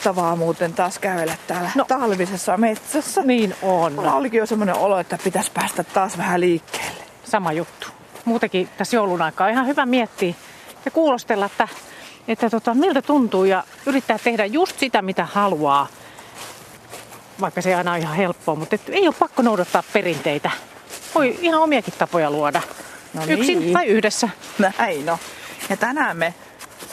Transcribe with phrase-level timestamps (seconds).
[0.00, 1.84] Mahtavaa muuten taas kävellä täällä no.
[1.84, 3.22] talvisessa metsässä.
[3.22, 3.92] Niin on.
[3.92, 7.04] Mulla olikin jo semmoinen olo, että pitäisi päästä taas vähän liikkeelle.
[7.24, 7.86] Sama juttu.
[8.24, 10.34] Muutenkin tässä joulun aikaa ihan hyvä miettiä
[10.84, 11.68] ja kuulostella, että,
[12.28, 15.86] että tota, miltä tuntuu ja yrittää tehdä just sitä, mitä haluaa.
[17.40, 20.50] Vaikka se ei aina ole ihan helppoa, mutta et ei ole pakko noudattaa perinteitä.
[21.14, 22.62] Voi ihan omiakin tapoja luoda.
[23.14, 23.38] No niin.
[23.38, 24.28] Yksin tai yhdessä.
[24.78, 25.18] Näin no.
[25.68, 26.34] Ja tänään me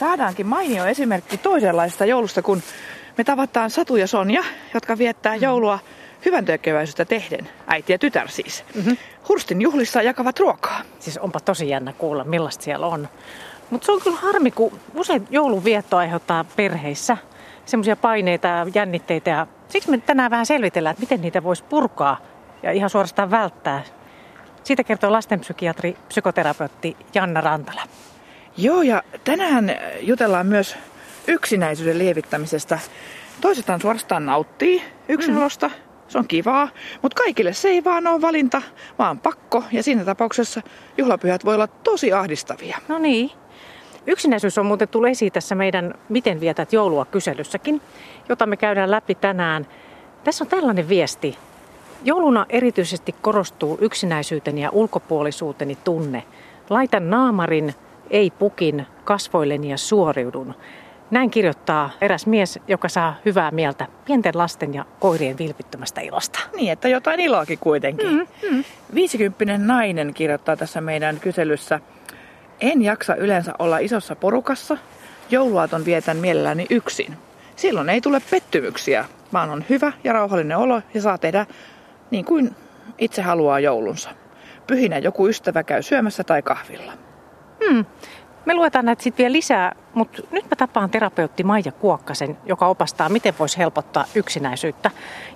[0.00, 2.62] saadaankin mainio esimerkki toisenlaista joulusta, kun
[3.18, 5.42] me tavataan Satu ja Sonja, jotka viettää mm.
[5.42, 5.78] joulua
[6.24, 7.48] hyvän työkeväisyyttä tehden.
[7.66, 8.64] Äiti ja tytär siis.
[8.74, 8.96] Mm-hmm.
[9.28, 10.80] Hurstin juhlissa jakavat ruokaa.
[10.98, 13.08] Siis onpa tosi jännä kuulla, millaista siellä on.
[13.70, 17.16] Mutta se on kyllä harmi, kun usein joulun vietto aiheuttaa perheissä
[17.66, 19.30] semmoisia paineita ja jännitteitä.
[19.30, 22.20] Ja siksi me tänään vähän selvitellään, että miten niitä voisi purkaa
[22.62, 23.82] ja ihan suorastaan välttää.
[24.64, 27.82] Siitä kertoo lastenpsykiatri, psykoterapeutti Janna Rantala.
[28.56, 30.76] Joo, ja tänään jutellaan myös
[31.28, 32.78] yksinäisyyden lievittämisestä.
[33.40, 35.74] Toisetaan suorastaan nauttii yksinolosta, mm.
[36.08, 36.68] se on kivaa,
[37.02, 38.62] mutta kaikille se ei vaan ole valinta,
[38.98, 39.64] vaan pakko.
[39.72, 40.62] Ja siinä tapauksessa
[40.98, 42.78] juhlapyhät voi olla tosi ahdistavia.
[42.88, 43.30] No niin.
[44.06, 47.80] Yksinäisyys on muuten tullut esiin tässä meidän Miten vietät joulua kyselyssäkin,
[48.28, 49.66] jota me käydään läpi tänään.
[50.24, 51.38] Tässä on tällainen viesti.
[52.04, 56.24] Jouluna erityisesti korostuu yksinäisyyteni ja ulkopuolisuuteni tunne.
[56.70, 57.74] Laitan naamarin,
[58.10, 60.54] ei pukin, kasvoilleni ja suoriudun.
[61.10, 66.38] Näin kirjoittaa eräs mies, joka saa hyvää mieltä pienten lasten ja koirien vilpittömästä ilosta.
[66.56, 68.12] Niin, että jotain iloakin kuitenkin.
[68.12, 68.64] Mm, mm.
[68.94, 71.80] 50 nainen kirjoittaa tässä meidän kyselyssä.
[72.60, 74.78] En jaksa yleensä olla isossa porukassa.
[75.30, 77.16] Jouluaaton vietän mielelläni yksin.
[77.56, 81.46] Silloin ei tule pettymyksiä, vaan on hyvä ja rauhallinen olo ja saa tehdä
[82.10, 82.54] niin kuin
[82.98, 84.10] itse haluaa joulunsa.
[84.66, 86.92] Pyhinä joku ystävä käy syömässä tai kahvilla.
[87.64, 87.84] Hmm.
[88.48, 93.08] Me luetaan näitä sitten vielä lisää, mutta nyt mä tapaan terapeutti Maija Kuokkasen, joka opastaa,
[93.08, 94.90] miten voisi helpottaa yksinäisyyttä.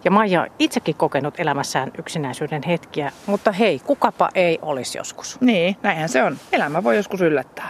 [0.05, 5.41] Ja Maija itsekin kokenut elämässään yksinäisyyden hetkiä, mutta hei, kukapa ei olisi joskus.
[5.41, 6.37] Niin, näinhän se on.
[6.53, 7.69] Elämä voi joskus yllättää.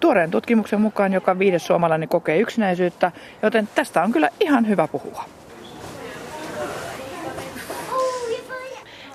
[0.00, 5.24] Tuoreen tutkimuksen mukaan joka viides suomalainen kokee yksinäisyyttä, joten tästä on kyllä ihan hyvä puhua.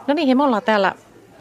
[0.07, 0.95] No niin, me ollaan täällä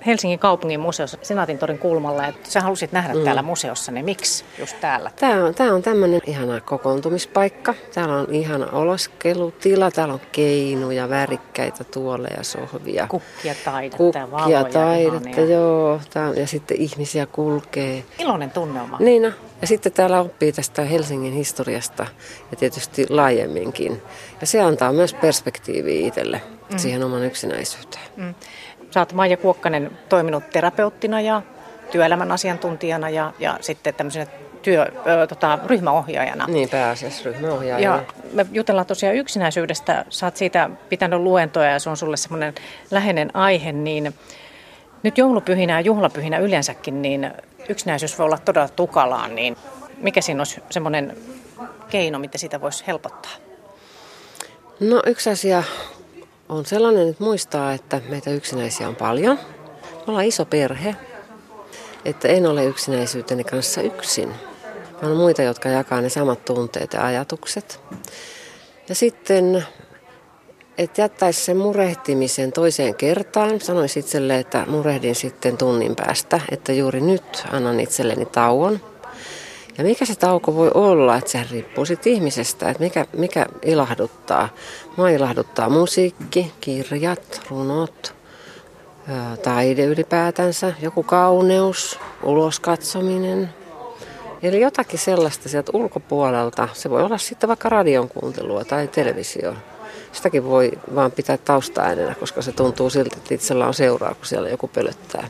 [0.06, 3.24] Helsingin kaupungin museossa Senaatintorin kulmalla, että sä halusit nähdä mm.
[3.24, 5.10] täällä museossa, niin miksi just täällä?
[5.16, 7.74] Tämä on, tämä on tämmöinen ihana kokoontumispaikka.
[7.94, 13.06] Täällä on ihana oloskelutila, täällä on keinuja, värikkäitä tuoleja, sohvia.
[13.06, 14.64] Kukkia taidetta Kukkia, ja valoja.
[14.64, 16.00] taidetta, joo.
[16.10, 18.04] Tää, ja sitten ihmisiä kulkee.
[18.18, 18.96] Iloinen tunnelma.
[19.00, 19.30] Niin no.
[19.60, 22.06] Ja sitten täällä oppii tästä Helsingin historiasta
[22.50, 24.02] ja tietysti laajemminkin.
[24.40, 26.78] Ja se antaa myös perspektiiviä itselle mm.
[26.78, 28.04] siihen oman yksinäisyyteen.
[28.16, 28.34] Mm.
[28.90, 31.42] Sä oot Maija Kuokkanen toiminut terapeuttina ja
[31.90, 34.26] työelämän asiantuntijana ja, ja sitten tämmöisenä
[34.62, 34.86] työ,
[35.22, 36.46] ö, tota, ryhmäohjaajana.
[36.46, 37.96] Niin, pääasiassa ryhmäohjaajana.
[37.96, 40.04] Ja me jutellaan tosiaan yksinäisyydestä.
[40.08, 42.54] Sä oot siitä pitänyt luentoja ja se on sulle semmoinen
[42.90, 44.14] läheinen aihe, niin
[45.02, 47.32] nyt joulupyhinä ja juhlapyhinä yleensäkin, niin
[47.68, 49.56] yksinäisyys voi olla todella tukalaan, niin
[49.98, 51.16] mikä siinä olisi semmoinen
[51.88, 53.32] keino, miten sitä voisi helpottaa?
[54.80, 55.62] No yksi asia
[56.50, 59.38] on sellainen, että muistaa, että meitä yksinäisiä on paljon.
[59.82, 60.96] Me ollaan iso perhe,
[62.04, 64.34] että en ole yksinäisyyteni kanssa yksin.
[65.02, 67.80] On muita, jotka jakaa ne samat tunteet ja ajatukset.
[68.88, 69.64] Ja sitten,
[70.78, 73.60] että jättäisi sen murehtimisen toiseen kertaan.
[73.60, 78.80] Sanoisin itselle, että murehdin sitten tunnin päästä, että juuri nyt annan itselleni tauon.
[79.80, 84.48] Ja mikä se tauko voi olla, että se riippuu sitten ihmisestä, että mikä, mikä ilahduttaa.
[84.96, 88.14] Mua ilahduttaa musiikki, kirjat, runot,
[89.42, 93.50] taide ylipäätänsä, joku kauneus, uloskatsominen.
[94.42, 96.68] Eli jotakin sellaista sieltä ulkopuolelta.
[96.72, 99.54] Se voi olla sitten vaikka radion kuuntelua tai televisio.
[100.12, 104.48] Sitäkin voi vaan pitää taustaäänenä, koska se tuntuu siltä, että itsellä on seuraa, kun siellä
[104.48, 105.28] joku pölöttää.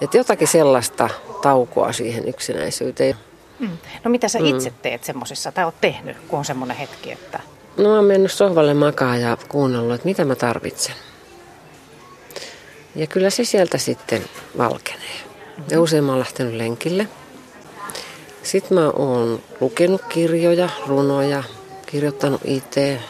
[0.00, 1.08] Että jotakin sellaista
[1.42, 3.14] taukoa siihen yksinäisyyteen.
[3.60, 3.78] Mm.
[4.04, 4.44] No mitä sä mm.
[4.44, 7.40] itse teet semmoisissa, tai oot tehnyt, kun on semmoinen hetki, että...
[7.76, 10.94] No mä oon mennyt sohvalle makaa ja kuunnellut, että mitä mä tarvitsen.
[12.94, 14.24] Ja kyllä se sieltä sitten
[14.58, 15.20] valkenee.
[15.20, 15.64] Mm-hmm.
[15.70, 17.08] Ja usein mä oon lähtenyt lenkille.
[18.42, 21.42] Sitten mä oon lukenut kirjoja, runoja,
[21.86, 23.00] kirjoittanut itse,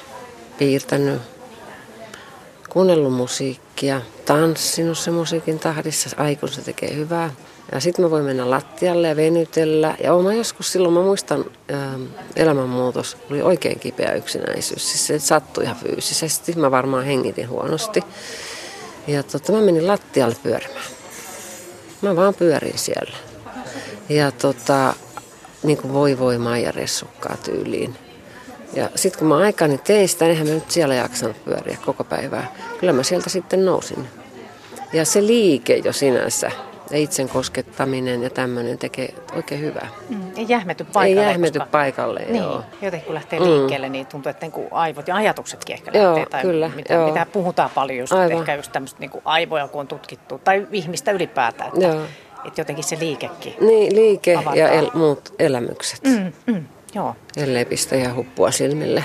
[0.58, 1.22] piirtänyt,
[2.68, 7.30] kuunnellut musiikkia, tanssinut se musiikin tahdissa, ai kun se tekee hyvää.
[7.72, 9.94] Ja sitten mä voin mennä lattialle ja venytellä.
[10.02, 12.02] Ja oma joskus silloin, mä muistan, ähm,
[12.36, 14.90] elämänmuutos oli oikein kipeä yksinäisyys.
[14.90, 16.52] Siis se sattui ihan fyysisesti.
[16.52, 18.02] Mä varmaan hengitin huonosti.
[19.06, 20.84] Ja tota, mä menin lattialle pyörimään.
[22.02, 23.16] Mä vaan pyörin siellä.
[24.08, 24.94] Ja tota,
[25.62, 27.96] niin kuin voi voi Maija Ressukkaa tyyliin.
[28.72, 32.54] Ja sitten kun mä aikani tein sitä, niin mä nyt siellä jaksanut pyöriä koko päivää.
[32.80, 34.08] Kyllä mä sieltä sitten nousin.
[34.92, 36.50] Ja se liike jo sinänsä,
[36.90, 39.88] ja itsen koskettaminen ja tämmöinen tekee oikein hyvää.
[40.08, 41.20] Mm, ei jähmety paikalle.
[41.20, 41.70] Ei jähmety koska...
[41.70, 42.62] paikalle, niin, joo.
[42.82, 43.44] Jotenkin kun lähtee Mm.
[43.46, 46.26] liikkeelle, niin tuntuu, että niin aivot ja ajatuksetkin ehkä Joo, lähtee.
[46.26, 47.06] Tai kyllä, mitä, joo.
[47.08, 48.38] mitä puhutaan paljon just, että Aivan.
[48.38, 51.70] ehkä just tämmöistä niin aivoja, kun on tutkittu, tai ihmistä ylipäätään.
[51.74, 52.02] Että, Joo.
[52.44, 53.54] että jotenkin se liikekin.
[53.60, 54.56] Niin, liike Avataan.
[54.58, 56.00] ja el, muut elämykset.
[56.04, 56.64] Mm, mm,
[56.94, 57.16] joo.
[57.36, 59.04] Ellei pistä ihan huppua silmille.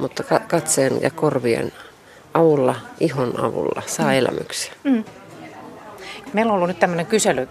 [0.00, 1.72] Mutta ka- katseen ja korvien
[2.34, 4.72] avulla, ihon avulla saa elämyksiä.
[6.32, 7.48] Meillä on ollut nyt tämmöinen kysely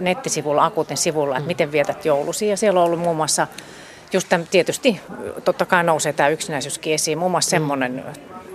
[0.00, 2.48] nettisivulla, Akuutin sivulla, että miten vietät joulusi.
[2.48, 3.46] Ja siellä on ollut muun muassa,
[4.12, 5.00] just tämän, tietysti
[5.44, 8.04] totta kai nousee tämä yksinäisyyskin esiin, muun muassa semmoinen,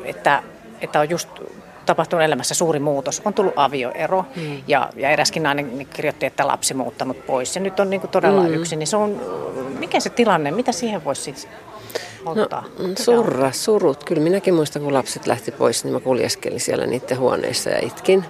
[0.06, 0.44] että,
[0.81, 1.30] että on just
[1.86, 3.21] tapahtunut elämässä suuri muutos.
[3.25, 4.25] On tullut avioero
[4.68, 8.44] ja, ja eräskin nainen kirjoitti, että lapsi muuttanut pois ja nyt on niin kuin todella
[8.44, 8.53] mm.
[8.53, 8.80] yksin.
[8.80, 9.21] Niin se on,
[9.80, 11.48] mikä se tilanne, mitä siihen voisi siis
[12.25, 12.63] No, ottaa?
[12.80, 14.03] Mikä surra, surut.
[14.03, 18.25] Kyllä minäkin muistan, kun lapset lähti pois, niin mä kuljeskelin siellä niiden huoneissa ja itkin.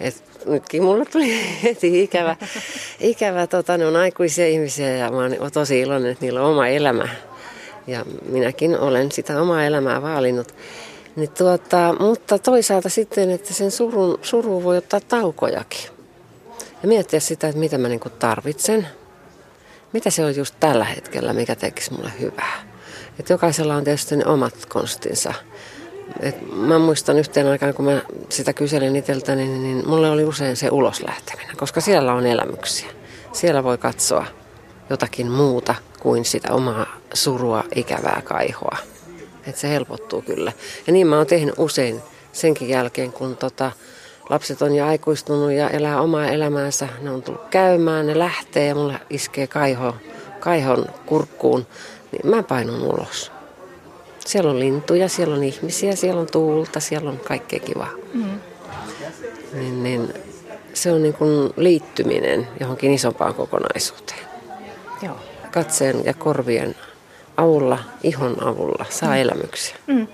[0.00, 2.36] Et nytkin mulle tuli heti ikävä,
[3.00, 6.66] ikävä tota, ne on aikuisia ihmisiä ja mä oon tosi iloinen, että niillä on oma
[6.66, 7.08] elämä.
[7.86, 10.54] Ja minäkin olen sitä omaa elämää vaalinut.
[11.16, 15.90] Niin tuota, mutta toisaalta sitten, että sen surun, suruun voi ottaa taukojakin.
[16.82, 18.88] Ja miettiä sitä, että mitä mä niinku tarvitsen.
[19.92, 22.74] Mitä se on just tällä hetkellä, mikä tekisi mulle hyvää.
[23.20, 25.34] Et jokaisella on tietysti ne omat konstinsa.
[26.20, 30.56] Et mä muistan yhteen aikaan, kun mä sitä kyselin itseltäni, niin, niin mulle oli usein
[30.56, 32.88] se ulos lähteminen, koska siellä on elämyksiä.
[33.32, 34.26] Siellä voi katsoa
[34.90, 38.76] jotakin muuta kuin sitä omaa surua, ikävää kaihoa.
[39.46, 40.52] Et se helpottuu kyllä.
[40.86, 42.02] Ja niin mä oon tehnyt usein
[42.32, 43.72] senkin jälkeen, kun tota,
[44.30, 46.88] lapset on jo aikuistunut ja elää omaa elämäänsä.
[47.00, 49.94] Ne on tullut käymään, ne lähtee ja mulle iskee kaiho,
[50.40, 51.66] kaihon kurkkuun.
[52.12, 53.33] Niin mä painun ulos.
[54.24, 57.90] Siellä on lintuja, siellä on ihmisiä, siellä on tuulta, siellä on kaikkea kivaa.
[58.14, 58.40] Mm.
[59.52, 60.14] Niin, niin,
[60.74, 64.20] se on niin kuin liittyminen johonkin isompaan kokonaisuuteen.
[65.02, 65.16] Joo.
[65.50, 66.76] Katseen ja korvien
[67.36, 69.76] avulla, ihon avulla saa elämyksiä.
[69.86, 70.06] Mm.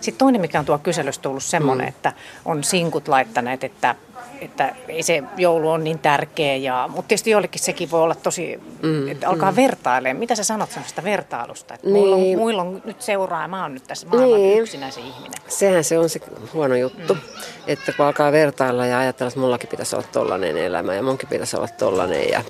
[0.00, 1.88] Sitten toinen, mikä on tuo kyselystä tullut semmoinen, mm.
[1.88, 2.12] että
[2.44, 3.94] on sinkut laittaneet, että,
[4.40, 6.56] että ei se joulu on niin tärkeä.
[6.56, 9.08] Ja, mutta tietysti joillekin sekin voi olla tosi, mm.
[9.08, 9.56] että alkaa mm.
[9.56, 10.16] vertailemaan.
[10.16, 11.74] Mitä sä sanot semmoista vertailusta?
[11.74, 11.96] Että niin.
[11.96, 14.62] muilla, on, muilla on nyt seuraa ja mä oon nyt tässä maailman Niin.
[14.62, 15.40] yksinäisen ihminen.
[15.48, 16.20] Sehän se on se
[16.54, 17.20] huono juttu, mm.
[17.66, 21.56] että kun alkaa vertailla ja ajatella, että mullakin pitäisi olla tollainen elämä ja munkin pitäisi
[21.56, 22.28] olla tollainen.
[22.28, 22.42] Ja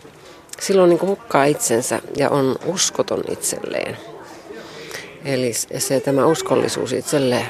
[0.60, 3.96] silloin niin hukkaa itsensä ja on uskoton itselleen.
[5.28, 7.46] Eli se tämä uskollisuus itselleen,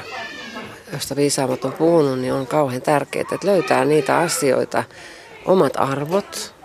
[0.93, 4.83] josta viisaammat on puhunut, niin on kauhean tärkeää, että löytää niitä asioita,
[5.45, 6.55] omat arvot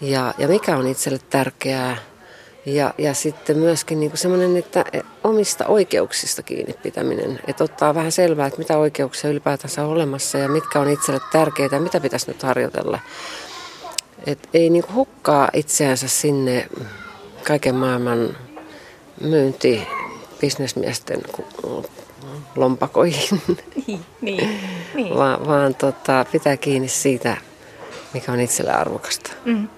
[0.00, 1.96] ja, ja mikä on itselle tärkeää.
[2.66, 4.84] Ja, ja sitten myöskin niin semmoinen, että
[5.24, 7.40] omista oikeuksista kiinni pitäminen.
[7.46, 11.76] Että ottaa vähän selvää, että mitä oikeuksia ylipäätänsä on olemassa ja mitkä on itselle tärkeitä
[11.76, 12.98] ja mitä pitäisi nyt harjoitella.
[14.26, 16.68] Et ei niin hukkaa itseänsä sinne
[17.46, 18.36] kaiken maailman
[19.20, 19.88] myynti
[20.40, 21.22] bisnesmiesten
[22.56, 23.42] lompakoihin,
[23.86, 24.60] Niin, niin.
[24.94, 25.16] niin.
[25.16, 27.36] vaan, vaan tota, pitää kiinni siitä,
[28.14, 29.30] mikä on itselle arvokasta.
[29.44, 29.68] Mm.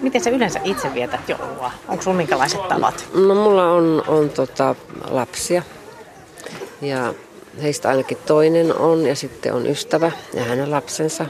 [0.00, 1.72] Miten sä yleensä itse vietät joulua?
[1.88, 3.08] Onko sulla minkälaiset tavat?
[3.14, 4.74] No mulla on, on tota,
[5.10, 5.62] lapsia
[6.82, 7.14] ja
[7.62, 11.26] heistä ainakin toinen on ja sitten on ystävä ja hänen lapsensa.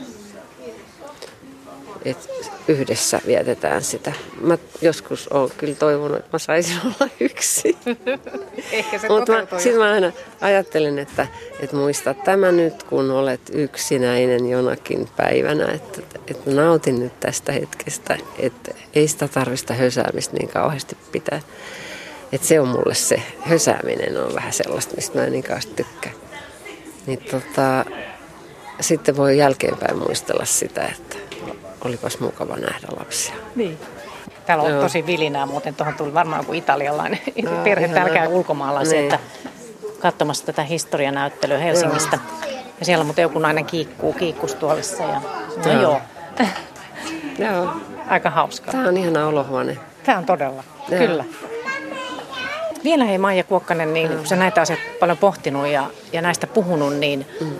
[2.05, 2.31] Et
[2.71, 4.13] yhdessä vietetään sitä.
[4.41, 7.77] Mä joskus olen kyllä toivonut, että mä saisin olla yksi.
[8.73, 11.27] Ehkä se Mutta mä, sit mä aina ajattelen, että,
[11.61, 18.19] että muista tämä nyt, kun olet yksinäinen jonakin päivänä, että, että nautin nyt tästä hetkestä,
[18.39, 21.41] että ei sitä tarvista hösäämistä niin kauheasti pitää.
[22.33, 26.13] Että se on mulle se, hösääminen on vähän sellaista, mistä mä en niin kauheasti tykkää.
[27.07, 27.85] Niin tota,
[28.81, 31.17] sitten voi jälkeenpäin muistella sitä, että
[31.85, 33.35] olipas mukava nähdä lapsia.
[33.57, 33.79] Niin.
[34.47, 34.83] Täällä on Joo.
[34.83, 37.89] tosi vilinää, muuten tuohon tuli varmaan joku italialainen No, perhe.
[37.89, 39.15] Täällä käy ulkomaalaisia, Niin.
[39.15, 39.27] että
[40.01, 42.19] katsomassa tätä historianäyttelyä Helsingistä.
[42.81, 45.03] Ja siellä muuten joku nainen kiikkuu kiikkustuolissa.
[45.03, 45.21] Ja,
[45.67, 45.83] no Joo.
[45.83, 46.01] joo,
[47.53, 47.69] Joo,
[48.09, 48.73] aika hauskaa.
[48.73, 49.77] tämä on ihana olohuone.
[50.05, 50.99] Tämä on todella, Joo.
[51.07, 51.25] kyllä.
[52.85, 56.97] Vielä hei Maija Kuokkanen, niin kun sä näitä asioita paljon pohtinut ja, ja näistä puhunut,
[56.97, 57.53] niin mm.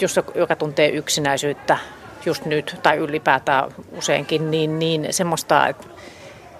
[0.00, 1.78] just joka tuntee yksinäisyyttä
[2.26, 5.86] just nyt tai ylipäätään useinkin, niin, niin semmoista, että,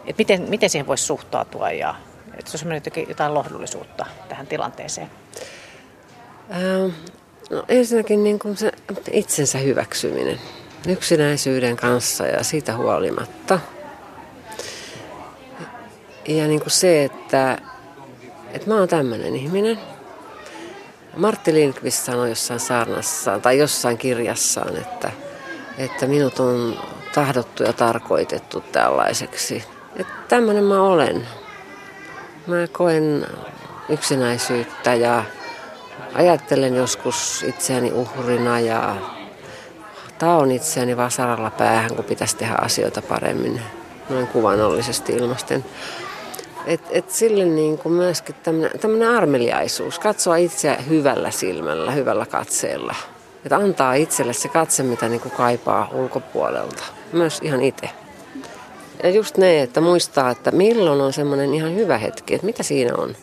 [0.06, 1.94] että miten, miten siihen voisi suhtautua ja
[2.38, 5.10] että se on jotain lohdullisuutta tähän tilanteeseen.
[6.50, 6.90] Ähm,
[7.50, 8.72] No ensinnäkin niin kuin se
[9.10, 10.40] itsensä hyväksyminen
[10.88, 13.60] yksinäisyyden kanssa ja siitä huolimatta.
[16.28, 17.58] Ja niin kuin se, että
[18.52, 19.78] että mä oon tämmöinen ihminen.
[21.16, 25.10] Martti Lindqvist sanoi jossain saarnassaan tai jossain kirjassaan, että,
[25.78, 26.78] että minut on
[27.14, 29.64] tahdottu ja tarkoitettu tällaiseksi.
[29.96, 31.28] Että tämmöinen mä olen.
[32.46, 33.26] Mä koen
[33.88, 35.24] yksinäisyyttä ja
[36.14, 38.96] ajattelen joskus itseäni uhrina ja
[40.18, 43.60] taon itseäni vasaralla päähän, kun pitäisi tehdä asioita paremmin,
[44.10, 45.64] noin kuvannollisesti ilmasten.
[46.66, 48.34] Et, et sille niin kuin myöskin
[48.80, 52.94] tämmöinen armeliaisuus, katsoa itseä hyvällä silmällä, hyvällä katseella.
[53.46, 57.90] Että antaa itselle se katse, mitä niin kuin kaipaa ulkopuolelta, myös ihan itse.
[59.02, 62.94] Ja just ne, että muistaa, että milloin on semmoinen ihan hyvä hetki, että mitä siinä
[62.94, 63.16] on.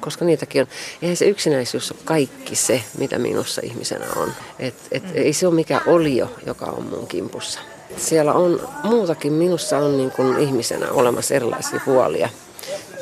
[0.00, 0.68] Koska niitäkin on.
[1.02, 4.32] Eihän se yksinäisyys ole kaikki se, mitä minussa ihmisenä on.
[4.58, 5.10] Et, et, mm.
[5.14, 7.60] Ei se ole mikään olio, joka on mun kimpussa.
[7.96, 9.32] Siellä on muutakin.
[9.32, 12.28] Minussa on niin kuin ihmisenä olemassa erilaisia puolia,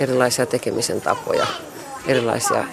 [0.01, 1.47] erilaisia tekemisen tapoja,
[2.07, 2.65] erilaisia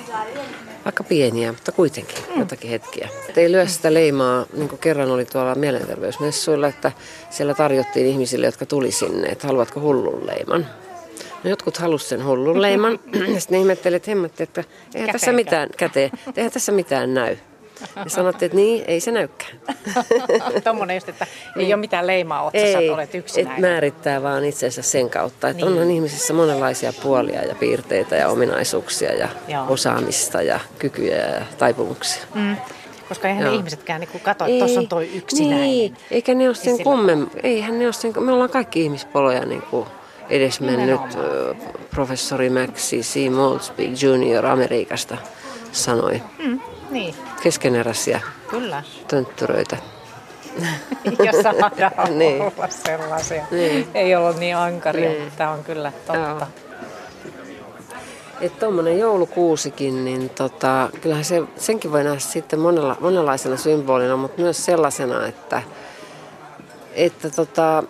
[0.85, 2.39] vaikka pieniä, mutta kuitenkin mm.
[2.39, 3.09] jotakin hetkiä.
[3.29, 6.91] Et ei lyö sitä leimaa, niin kuin kerran oli tuolla mielenterveysmessuilla, että
[7.29, 10.67] siellä tarjottiin ihmisille, jotka tuli sinne, että haluatko hullun leiman.
[11.43, 12.99] No jotkut halusivat sen hullun leiman,
[13.33, 14.63] ja sitten ne ihmetteli, että hemmetti, että
[14.95, 17.37] eihän tässä mitään käteen, eihän tässä mitään näy.
[17.95, 19.51] Ja sanottiin, että niin, ei se näykään.
[20.63, 21.65] Tuommoinen just, että niin.
[21.65, 23.55] ei ole mitään leimaa otsassa, ei, että olet yksinäinen.
[23.55, 25.73] Et määrittää vaan itsensä sen kautta, että niin.
[25.73, 29.65] onhan ihmisissä monenlaisia puolia ja piirteitä ja ominaisuuksia ja Joo.
[29.69, 32.23] osaamista ja kykyjä ja taipumuksia.
[32.35, 32.57] Mm.
[33.09, 33.51] Koska eihän Joo.
[33.51, 35.61] ne ihmisetkään niin katso, että tuossa on toi yksinäinen.
[35.61, 39.61] Niin, eikä ne ole sen kummen, eihän ne ole sen, me ollaan kaikki ihmispoloja niin
[39.61, 39.87] kuin
[40.29, 41.01] edesmennyt
[41.91, 43.31] professori Maxi C.
[43.31, 44.45] Maltsby Jr.
[44.45, 45.17] Amerikasta
[45.71, 46.21] sanoi.
[46.39, 46.59] Mm,
[46.95, 47.15] niin.
[47.43, 48.83] Keskeneräisiä Kyllä.
[49.07, 49.77] tönttyröitä.
[51.25, 52.41] ja saadaan niin.
[52.41, 53.45] olla sellaisia.
[53.51, 53.87] Niin.
[53.93, 55.09] Ei ollut niin ankaria.
[55.09, 55.31] Niin.
[55.37, 56.17] Tämä on kyllä totta.
[56.17, 56.47] Joo.
[58.41, 64.41] Että tuommoinen joulukuusikin, niin tota, kyllähän se, senkin voi nähdä sitten monella, monenlaisena symbolina, mutta
[64.41, 65.61] myös sellaisena, että,
[66.93, 67.83] että tota,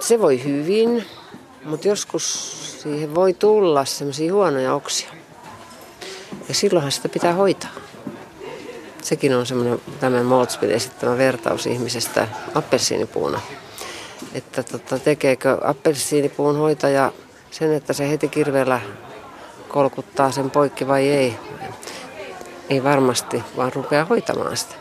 [0.00, 1.04] se voi hyvin,
[1.64, 5.08] mutta joskus siihen voi tulla semmoisia huonoja oksia.
[6.48, 7.70] Ja silloinhan sitä pitää hoitaa.
[9.02, 13.40] Sekin on semmoinen tämän Moltspin esittämä vertaus ihmisestä appelsiinipuuna.
[14.34, 17.12] Että tota, tekeekö appelsiinipuun hoitaja
[17.50, 18.80] sen, että se heti kirveellä
[19.68, 21.36] kolkuttaa sen poikki vai ei.
[22.70, 24.74] Ei varmasti, vaan rupeaa hoitamaan sitä.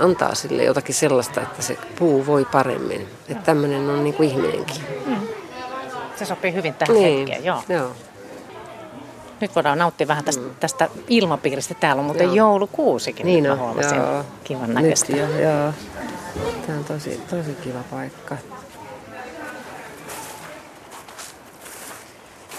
[0.00, 3.08] Antaa sille jotakin sellaista, että se puu voi paremmin.
[3.28, 4.76] Että tämmöinen on niin kuin ihminenkin.
[5.06, 5.16] Mm.
[6.16, 7.18] Se sopii hyvin tähän niin.
[7.18, 7.62] hetkeen, joo.
[7.68, 7.92] joo.
[9.40, 10.50] Nyt voidaan nauttia vähän tästä, mm.
[10.60, 11.74] tästä ilmapiiristä.
[11.74, 12.34] Täällä on muuten joo.
[12.34, 13.26] joulukuusikin.
[13.26, 14.24] Niin on, joo.
[14.44, 15.12] Kivan näköistä.
[15.12, 15.72] Nyt jo, joo.
[16.66, 18.36] Tämä on tosi, tosi kiva paikka.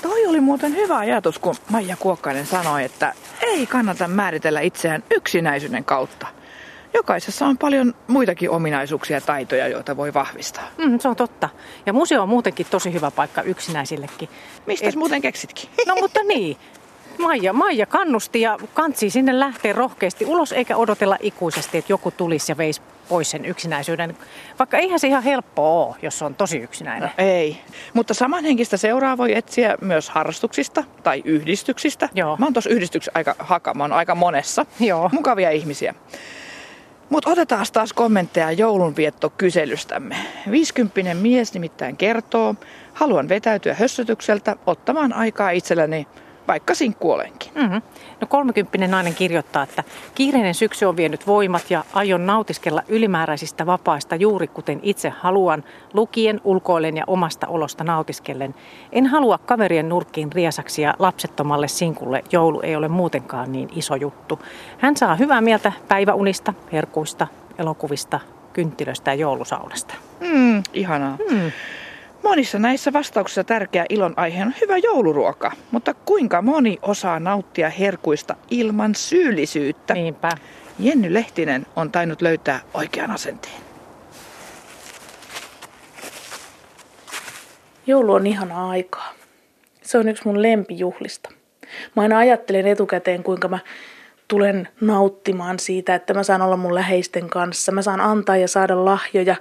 [0.01, 5.85] Toi oli muuten hyvä ajatus, kun Maija Kuokkainen sanoi, että ei kannata määritellä itseään yksinäisyyden
[5.85, 6.27] kautta.
[6.93, 10.67] Jokaisessa on paljon muitakin ominaisuuksia ja taitoja, joita voi vahvistaa.
[10.77, 11.49] Mm, se on totta.
[11.85, 14.29] Ja museo on muutenkin tosi hyvä paikka yksinäisillekin.
[14.65, 14.95] Mistä Et...
[14.95, 15.69] muuten keksitkin?
[15.87, 16.57] No mutta niin.
[17.17, 22.51] Maija, Maija kannusti ja kantsi sinne lähteä rohkeasti ulos eikä odotella ikuisesti, että joku tulisi
[22.51, 24.17] ja veisi pois sen yksinäisyyden.
[24.59, 27.09] Vaikka eihän se ihan helppoa ole, jos on tosi yksinäinen.
[27.17, 27.57] No, ei.
[27.93, 32.09] Mutta samanhenkistä seuraa voi etsiä myös harrastuksista tai yhdistyksistä.
[32.15, 32.37] Joo.
[32.37, 34.65] Mä oon tuossa yhdistyksessä aika haka, mä oon aika monessa.
[34.79, 35.09] Joo.
[35.13, 35.95] Mukavia ihmisiä.
[37.09, 40.15] Mutta otetaan taas kommentteja joulunviettokyselystämme.
[40.51, 42.55] 50 mies nimittäin kertoo,
[42.93, 46.07] haluan vetäytyä hössötykseltä ottamaan aikaa itselleni
[46.49, 47.51] vaikka sinkkuolenkin.
[47.55, 47.81] Mm-hmm.
[48.21, 49.83] No 30 nainen kirjoittaa, että
[50.15, 55.63] kiireinen syksy on vienyt voimat ja aion nautiskella ylimääräisistä vapaista juuri kuten itse haluan,
[55.93, 58.55] lukien, ulkoilen ja omasta olosta nautiskellen.
[58.91, 64.39] En halua kaverien nurkkiin riesaksi ja lapsettomalle sinkulle joulu ei ole muutenkaan niin iso juttu.
[64.77, 67.27] Hän saa hyvää mieltä päiväunista, herkuista,
[67.57, 68.19] elokuvista,
[68.53, 69.93] kynttilöstä ja joulusaunasta.
[70.19, 71.17] Mm, ihanaa.
[71.31, 71.51] Mm.
[72.23, 78.35] Monissa näissä vastauksissa tärkeä ilon aihe on hyvä jouluruoka, mutta kuinka moni osaa nauttia herkuista
[78.51, 79.93] ilman syyllisyyttä?
[79.93, 80.31] Niinpä.
[80.79, 83.61] Jenny Lehtinen on tainnut löytää oikean asenteen.
[87.87, 89.13] Joulu on ihana aikaa.
[89.81, 91.29] Se on yksi mun lempijuhlista.
[91.95, 93.59] Mä aina ajattelen etukäteen, kuinka mä
[94.27, 97.71] tulen nauttimaan siitä, että mä saan olla mun läheisten kanssa.
[97.71, 99.35] Mä saan antaa ja saada lahjoja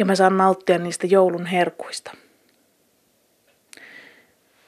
[0.00, 2.12] ja mä saan nauttia niistä joulun herkuista.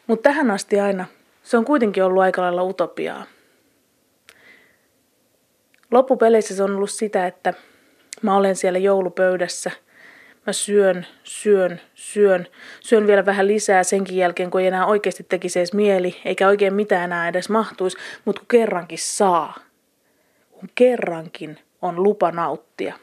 [0.06, 1.06] Mutta tähän asti aina
[1.42, 3.24] se on kuitenkin ollut aika lailla utopiaa.
[5.90, 7.54] Loppupeleissä se on ollut sitä, että
[8.22, 9.70] mä olen siellä joulupöydässä.
[10.46, 12.46] Mä syön, syön, syön.
[12.80, 16.74] Syön vielä vähän lisää senkin jälkeen, kun ei enää oikeasti tekisi edes mieli, eikä oikein
[16.74, 19.54] mitään enää edes mahtuisi, mutta kun kerrankin saa.
[20.50, 22.94] Kun kerrankin on lupa nauttia.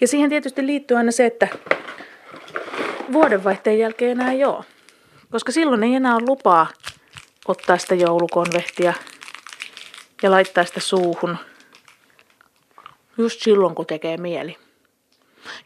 [0.00, 1.48] Ja siihen tietysti liittyy aina se, että
[3.12, 4.64] vuodenvaihteen jälkeen enää ei ole.
[5.30, 6.66] Koska silloin ei enää ole lupaa
[7.48, 8.92] ottaa sitä joulukonvehtia
[10.22, 11.36] ja laittaa sitä suuhun.
[13.18, 14.56] Just silloin, kun tekee mieli.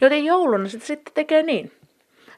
[0.00, 1.72] Joten jouluna sitä sitten tekee niin,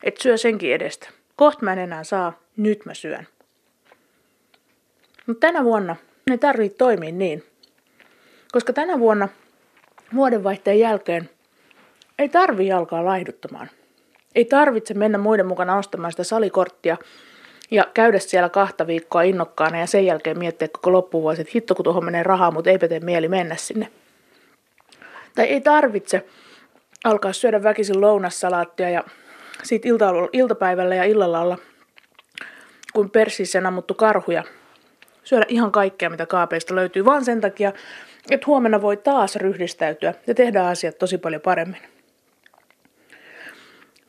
[0.03, 1.09] että syö senkin edestä.
[1.37, 3.29] Kohta mä en enää saa, nyt mä syön.
[5.27, 5.97] Mutta tänä vuonna
[6.31, 7.45] ne tarvii toimia niin.
[8.53, 9.29] Koska tänä vuonna
[10.15, 11.31] vuodenvaihteen jälkeen
[12.21, 13.71] ei tarvi alkaa laihduttamaan.
[14.35, 16.97] Ei tarvitse mennä muiden mukana ostamaan sitä salikorttia
[17.71, 21.85] ja käydä siellä kahta viikkoa innokkaana ja sen jälkeen miettiä koko loppuvuosi, että hitto kun
[21.85, 23.89] tuohon menee rahaa, mutta eipä tee mieli mennä sinne.
[25.35, 26.27] Tai ei tarvitse
[27.05, 29.05] alkaa syödä väkisin lounassalaattia ja
[29.63, 31.59] siitä ilta, iltapäivällä ja illalla olla
[32.93, 34.45] kuin persiisen ammuttu karhuja.
[35.25, 37.73] Syödä ihan kaikkea, mitä kaapeista löytyy, vaan sen takia,
[38.31, 42.00] että huomenna voi taas ryhdistäytyä ja tehdä asiat tosi paljon paremmin.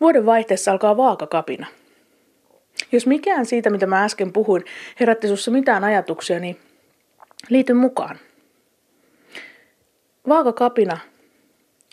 [0.01, 1.67] Vuoden vaihteessa alkaa vaakakapina.
[2.91, 4.65] Jos mikään siitä, mitä mä äsken puhuin,
[5.00, 6.60] herätti sussa mitään ajatuksia, niin
[7.50, 8.17] liity mukaan.
[10.27, 10.98] Vaakakapina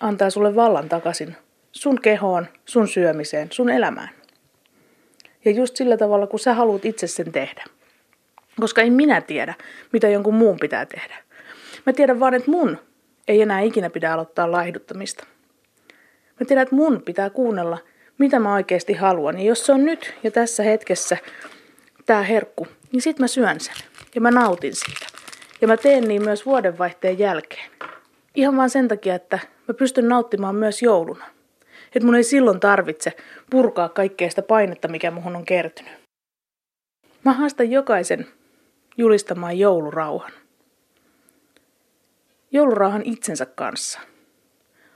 [0.01, 1.37] antaa sulle vallan takaisin
[1.73, 4.11] sun kehoon, sun syömiseen, sun elämään.
[5.45, 7.65] Ja just sillä tavalla, kun sä haluat itse sen tehdä.
[8.61, 9.55] Koska ei minä tiedä,
[9.93, 11.15] mitä jonkun muun pitää tehdä.
[11.87, 12.79] Mä tiedän vaan, että mun
[13.29, 15.27] ei enää ikinä pidä aloittaa laihduttamista.
[16.41, 17.79] Mä tiedän, että mun pitää kuunnella,
[18.19, 19.39] mitä mä oikeasti haluan.
[19.39, 21.17] Ja jos se on nyt ja tässä hetkessä
[22.07, 23.75] tää herkku, niin sit mä syön sen.
[24.15, 25.07] Ja mä nautin siitä.
[25.61, 27.71] Ja mä teen niin myös vuodenvaihteen jälkeen.
[28.35, 29.39] Ihan vaan sen takia, että
[29.69, 31.25] mä pystyn nauttimaan myös jouluna.
[31.95, 33.13] Että mun ei silloin tarvitse
[33.51, 35.93] purkaa kaikkea sitä painetta, mikä muhun on kertynyt.
[37.25, 38.27] Mä haastan jokaisen
[38.97, 40.33] julistamaan joulurauhan.
[42.53, 44.01] Joulurauhan itsensä kanssa.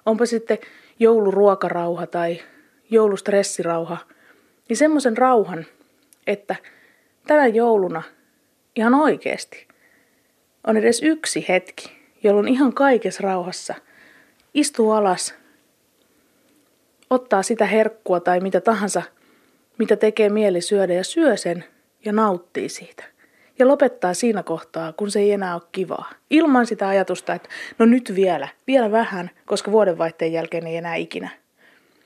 [0.07, 0.59] Onpa sitten
[0.99, 2.41] jouluruokarauha tai
[2.93, 3.97] joulustressirauha,
[4.69, 5.67] niin semmoisen rauhan,
[6.27, 6.57] että
[7.27, 8.03] tänä jouluna
[8.77, 9.69] ihan oikeasti
[10.67, 13.75] on edes yksi hetki, jolloin ihan kaikessa rauhassa
[14.55, 15.35] istuu alas,
[17.11, 19.03] ottaa sitä herkkua tai mitä tahansa,
[19.79, 21.65] mitä tekee mieli syödä ja syö sen
[22.05, 23.05] ja nauttii siitä.
[23.59, 26.11] Ja lopettaa siinä kohtaa, kun se ei enää ole kivaa.
[26.31, 31.42] Ilman sitä ajatusta, että no nyt vielä, vielä vähän, koska vuodenvaihteen jälkeen ei enää ikinä.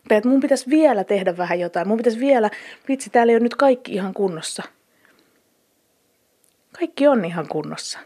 [0.08, 1.88] Tai että mun pitäisi vielä tehdä vähän jotain.
[1.88, 2.50] Mun pitäisi vielä,
[2.88, 4.62] vitsi, täällä ei ole nyt kaikki ihan kunnossa.
[6.78, 7.98] Kaikki on ihan kunnossa.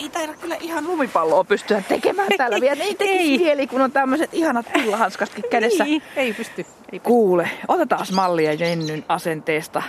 [0.00, 2.84] Ei taida kyllä ihan lumipalloa pystyä tekemään täällä vielä.
[2.84, 5.84] Ei tekisi mieli, kun on tämmöiset ihanat pillahanskatkin kädessä.
[5.84, 6.60] Ei, ei pysty.
[6.60, 6.98] Ei pysty.
[7.02, 9.82] Kuule, otetaan mallia Jennyn asenteesta.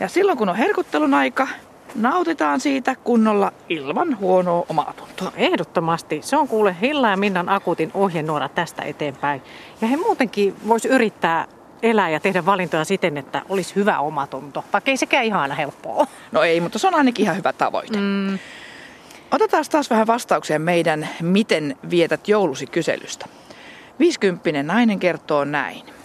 [0.00, 1.48] Ja silloin kun on herkuttelun aika,
[1.94, 5.32] nautitaan siitä kunnolla ilman huonoa omatuntoa.
[5.36, 6.20] Ehdottomasti.
[6.22, 9.42] Se on kuule Hilla ja Minnan akuutin ohjenuora tästä eteenpäin.
[9.80, 11.46] Ja he muutenkin vois yrittää
[11.82, 14.64] elää ja tehdä valintoja siten, että olisi hyvä omatunto.
[14.72, 16.06] Vaikka ei sekään ihan aina helppoa.
[16.32, 17.98] No ei, mutta se on ainakin ihan hyvä tavoite.
[17.98, 18.38] Mm.
[19.30, 23.26] Otetaan taas vähän vastauksia meidän Miten vietät joulusi kyselystä.
[23.98, 25.95] 50 nainen kertoo näin.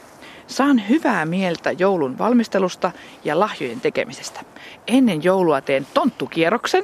[0.51, 2.91] Saan hyvää mieltä joulun valmistelusta
[3.23, 4.39] ja lahjojen tekemisestä.
[4.87, 6.83] Ennen joulua teen tonttukierroksen,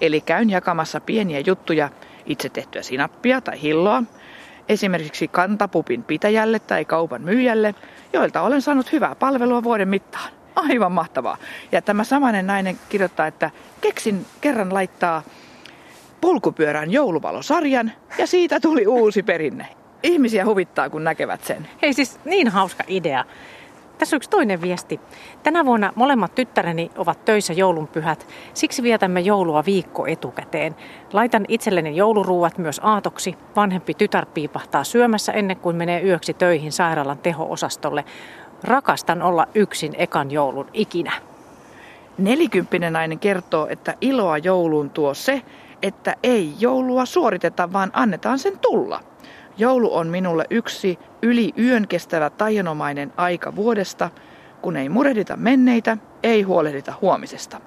[0.00, 1.90] eli käyn jakamassa pieniä juttuja,
[2.26, 4.02] itse tehtyä sinappia tai hilloa,
[4.68, 7.74] esimerkiksi kantapupin pitäjälle tai kaupan myyjälle,
[8.12, 10.32] joilta olen saanut hyvää palvelua vuoden mittaan.
[10.56, 11.36] Aivan mahtavaa.
[11.72, 13.50] Ja tämä samainen nainen kirjoittaa, että
[13.80, 15.22] keksin kerran laittaa
[16.20, 19.83] polkupyörään jouluvalosarjan ja siitä tuli uusi perinne.
[20.04, 21.68] Ihmisiä huvittaa, kun näkevät sen.
[21.82, 23.24] Hei siis niin hauska idea.
[23.98, 25.00] Tässä on yksi toinen viesti.
[25.42, 30.76] Tänä vuonna molemmat tyttäreni ovat töissä joulunpyhät, siksi vietämme joulua viikko etukäteen.
[31.12, 33.34] Laitan itselleni jouluruuat myös aatoksi.
[33.56, 38.04] Vanhempi tytär piipahtaa syömässä ennen kuin menee yöksi töihin sairaalan teho-osastolle.
[38.64, 41.12] Rakastan olla yksin ekan joulun ikinä.
[42.18, 45.42] Nelikymppinen nainen kertoo, että iloa jouluun tuo se,
[45.82, 49.00] että ei joulua suoriteta, vaan annetaan sen tulla.
[49.58, 54.10] Joulu on minulle yksi yli yön kestävä taianomainen aika vuodesta,
[54.62, 57.60] kun ei murehdita menneitä, ei huolehdita huomisesta.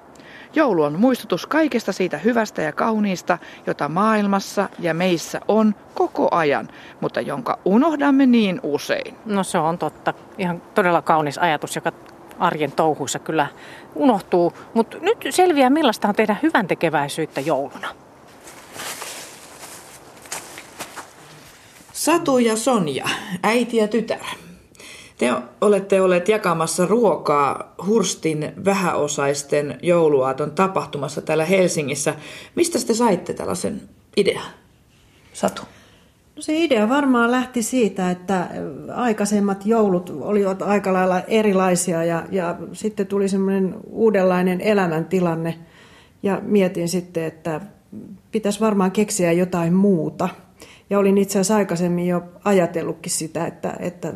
[0.54, 6.68] Joulu on muistutus kaikesta siitä hyvästä ja kauniista, jota maailmassa ja meissä on koko ajan,
[7.00, 9.14] mutta jonka unohdamme niin usein.
[9.24, 10.14] No se on totta.
[10.38, 11.92] Ihan todella kaunis ajatus, joka
[12.38, 13.46] arjen touhuissa kyllä
[13.94, 14.52] unohtuu.
[14.74, 17.88] Mutta nyt selviää, millaista on tehdä hyvän tekeväisyyttä jouluna.
[21.98, 23.08] Satu ja Sonja,
[23.42, 24.24] äiti ja tytär.
[25.18, 32.14] Te olette olleet jakamassa ruokaa Hurstin vähäosaisten jouluaaton tapahtumassa täällä Helsingissä.
[32.54, 33.80] Mistä te saitte tällaisen
[34.16, 34.50] idean?
[35.32, 35.62] Satu.
[36.36, 38.48] No se idea varmaan lähti siitä, että
[38.94, 45.58] aikaisemmat joulut olivat aika lailla erilaisia ja, ja sitten tuli semmoinen uudenlainen elämäntilanne
[46.22, 47.60] ja mietin sitten, että
[48.32, 50.28] pitäisi varmaan keksiä jotain muuta.
[50.90, 54.12] Ja olin itse asiassa aikaisemmin jo ajatellutkin sitä, että, että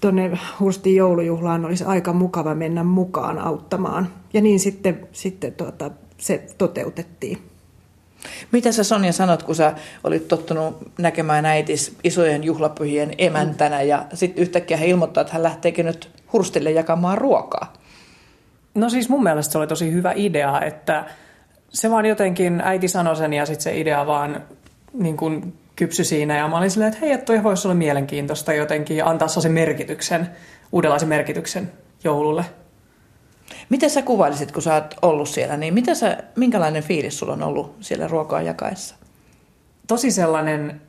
[0.00, 4.08] tuonne Hurstin joulujuhlaan olisi aika mukava mennä mukaan auttamaan.
[4.32, 7.42] Ja niin sitten, sitten tuota, se toteutettiin.
[8.52, 14.42] Mitä sä Sonja sanot, kun sä olit tottunut näkemään äitis isojen juhlapyhien emäntänä ja sitten
[14.42, 17.72] yhtäkkiä hän ilmoittaa, että hän lähteekin nyt Hurstille jakamaan ruokaa?
[18.74, 21.04] No siis mun mielestä se oli tosi hyvä idea, että
[21.68, 24.42] se vaan jotenkin, äiti sanoi sen ja sitten se idea vaan
[24.92, 28.52] niin kuin kypsy siinä ja mä olin silleen, että hei, että toi voisi olla mielenkiintoista
[28.52, 30.28] jotenkin ja antaa sen merkityksen,
[30.72, 31.72] uudenlaisen merkityksen
[32.04, 32.44] joululle.
[33.68, 37.42] Miten sä kuvailisit, kun sä oot ollut siellä, niin mitä sä, minkälainen fiilis sulla on
[37.42, 38.94] ollut siellä ruokaa jakaessa?
[39.86, 40.80] Tosi sellainen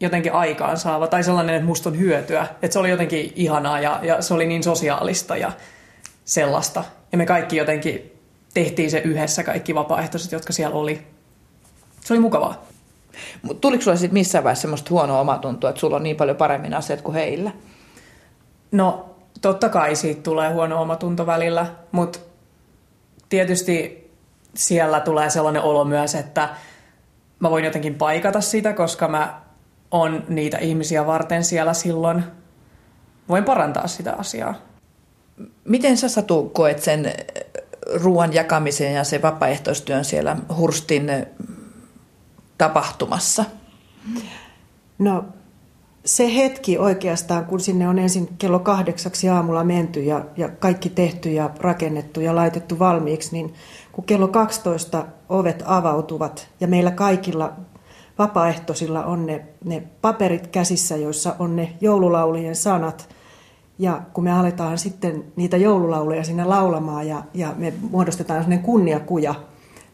[0.00, 2.46] jotenkin aikaansaava tai sellainen, että musta on hyötyä.
[2.62, 5.52] Että se oli jotenkin ihanaa ja, ja se oli niin sosiaalista ja
[6.24, 6.84] sellaista.
[7.12, 8.12] Ja me kaikki jotenkin
[8.54, 11.06] tehtiin se yhdessä, kaikki vapaaehtoiset, jotka siellä oli.
[12.00, 12.66] Se oli mukavaa.
[13.42, 16.74] Mutta tuliko sulla sitten missään vaiheessa semmoista huonoa omatuntoa, että sulla on niin paljon paremmin
[16.74, 17.50] asiat kuin heillä?
[18.72, 22.18] No totta kai siitä tulee huono omatunto välillä, mutta
[23.28, 24.06] tietysti
[24.54, 26.48] siellä tulee sellainen olo myös, että
[27.40, 29.40] mä voin jotenkin paikata sitä, koska mä
[29.90, 32.24] on niitä ihmisiä varten siellä silloin.
[33.28, 34.54] Voin parantaa sitä asiaa.
[35.64, 37.12] Miten sä Satu koet sen
[37.94, 41.10] ruoan jakamisen ja se vapaaehtoistyön siellä Hurstin
[42.58, 43.44] tapahtumassa?
[44.98, 45.24] No
[46.06, 51.30] se hetki oikeastaan, kun sinne on ensin kello kahdeksaksi aamulla menty ja, ja kaikki tehty
[51.30, 53.54] ja rakennettu ja laitettu valmiiksi, niin
[53.92, 57.52] kun kello 12 ovet avautuvat ja meillä kaikilla
[58.18, 63.08] vapaaehtoisilla on ne, ne paperit käsissä, joissa on ne joululaulujen sanat.
[63.78, 69.34] Ja kun me aletaan sitten niitä joululauluja sinne laulamaan ja, ja me muodostetaan sellainen kunniakuja,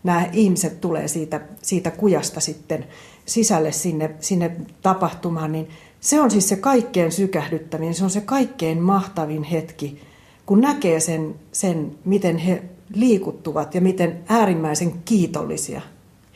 [0.04, 2.84] nämä ihmiset tulee siitä, siitä kujasta sitten
[3.26, 5.68] sisälle sinne, sinne tapahtumaan, niin
[6.00, 10.02] se on siis se kaikkein sykähdyttävin, se on se kaikkein mahtavin hetki,
[10.46, 12.62] kun näkee sen, sen, miten he
[12.94, 15.80] liikuttuvat ja miten äärimmäisen kiitollisia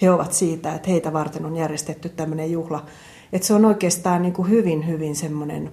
[0.03, 2.85] he ovat siitä, että heitä varten on järjestetty tämmöinen juhla.
[3.33, 5.71] Että se on oikeastaan niin kuin hyvin, hyvin semmoinen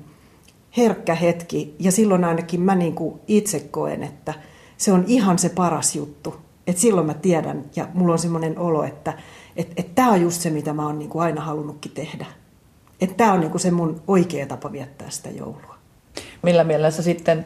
[0.78, 1.76] herkkä hetki.
[1.80, 4.34] Ja silloin ainakin mä niin kuin itse koen, että
[4.78, 6.36] se on ihan se paras juttu.
[6.68, 9.14] Että silloin mä tiedän ja mulla on semmoinen olo, että
[9.56, 12.26] että et tämä on just se, mitä mä oon niin kuin aina halunnutkin tehdä.
[13.02, 15.76] Että tämä on niin kuin se mun oikea tapa viettää sitä joulua.
[16.44, 17.46] Millä mielellä sä sitten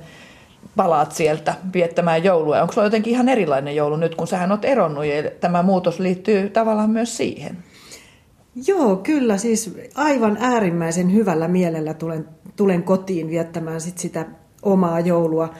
[0.75, 2.61] palaat sieltä viettämään joulua?
[2.61, 6.49] Onko sulla jotenkin ihan erilainen joulu nyt, kun sähän oot eronnut ja tämä muutos liittyy
[6.49, 7.57] tavallaan myös siihen?
[8.67, 9.37] Joo, kyllä.
[9.37, 14.25] Siis aivan äärimmäisen hyvällä mielellä tulen, tulen kotiin viettämään sit sitä
[14.63, 15.53] omaa joulua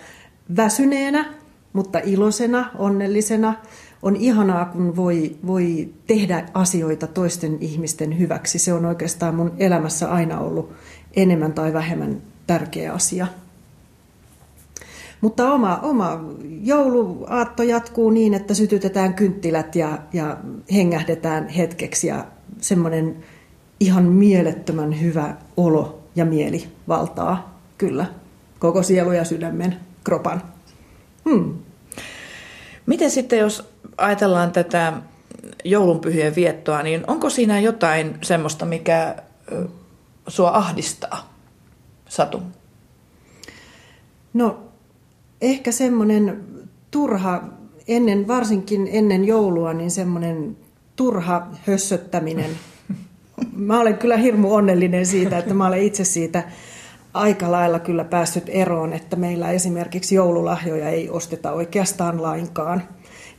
[0.58, 1.26] väsyneenä,
[1.74, 3.54] mutta iloisena, onnellisena.
[4.02, 8.60] On ihanaa, kun voi, voi tehdä asioita toisten ihmisten hyväksi.
[8.60, 10.74] Se on oikeastaan mun elämässä aina ollut
[11.16, 13.28] enemmän tai vähemmän tärkeä asia.
[15.22, 16.20] Mutta oma, oma
[16.64, 20.38] jouluaatto jatkuu niin, että sytytetään kynttilät ja, ja
[20.74, 22.26] hengähdetään hetkeksi ja
[22.62, 23.16] semmoinen
[23.80, 28.06] ihan mielettömän hyvä olo ja mieli valtaa kyllä
[28.60, 30.42] koko sielu ja sydämen, kropan.
[31.30, 31.54] Hmm.
[32.86, 34.94] Miten sitten, jos ajatellaan tätä
[35.64, 39.16] joulunpyhien viettoa, niin onko siinä jotain semmoista, mikä
[40.28, 41.34] sua ahdistaa,
[42.10, 42.42] Satu?
[44.34, 44.60] No
[45.42, 46.44] ehkä semmoinen
[46.92, 47.44] turha,
[47.88, 50.58] ennen, varsinkin ennen joulua, niin semmoinen
[50.96, 52.50] turha hössöttäminen.
[53.56, 56.44] Mä olen kyllä hirmu onnellinen siitä, että mä olen itse siitä
[57.18, 62.84] aika lailla kyllä päässyt eroon, että meillä esimerkiksi joululahjoja ei osteta oikeastaan lainkaan.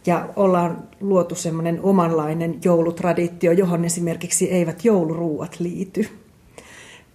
[0.07, 6.09] Ja ollaan luotu semmoinen omanlainen joulutraditio, johon esimerkiksi eivät jouluruuat liity.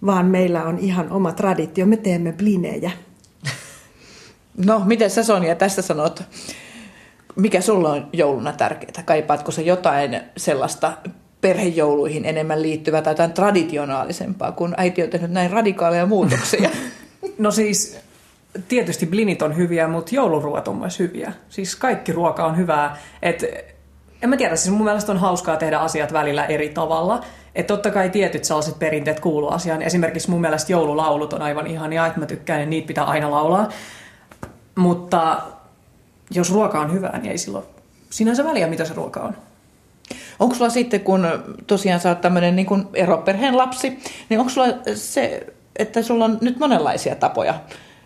[0.06, 2.90] Vaan meillä on ihan oma traditio, me teemme blinejä.
[4.66, 6.22] No, miten sä Sonja tästä sanot?
[7.36, 9.02] Mikä sulla on jouluna tärkeää?
[9.04, 10.92] Kaipaatko se jotain sellaista
[11.44, 16.70] perhejouluihin enemmän liittyvää tai jotain traditionaalisempaa, kun äiti on tehnyt näin radikaaleja muutoksia?
[17.38, 17.98] no siis
[18.68, 21.32] tietysti blinit on hyviä, mutta jouluruoat on myös hyviä.
[21.48, 22.96] Siis kaikki ruoka on hyvää.
[23.22, 23.44] Et,
[24.22, 27.24] en mä tiedä, siis mun mielestä on hauskaa tehdä asiat välillä eri tavalla.
[27.54, 29.82] Että totta kai tietyt sellaiset perinteet kuuluu asiaan.
[29.82, 33.68] Esimerkiksi mun mielestä joululaulut on aivan ihania, että mä tykkään ja niitä pitää aina laulaa.
[34.74, 35.42] Mutta
[36.30, 37.64] jos ruoka on hyvää, niin ei silloin
[38.10, 39.36] sinänsä väliä, mitä se ruoka on.
[40.38, 41.26] Onko sulla sitten, kun
[41.66, 46.58] tosiaan sä oot tämmöinen niin eroperheen lapsi, niin onko sulla se, että sulla on nyt
[46.58, 47.54] monenlaisia tapoja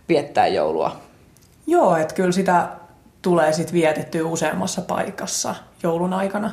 [0.09, 0.97] viettää joulua?
[1.67, 2.69] Joo, että kyllä sitä
[3.23, 6.53] tulee sitten vietettyä useammassa paikassa joulun aikana.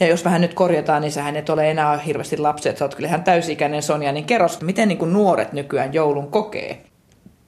[0.00, 2.94] Ja jos vähän nyt korjataan, niin sähän et ole enää hirveästi lapsi, että sä oot
[2.94, 6.84] kyllä ihan täysikäinen Sonja, niin kerros, miten niin kuin nuoret nykyään joulun kokee?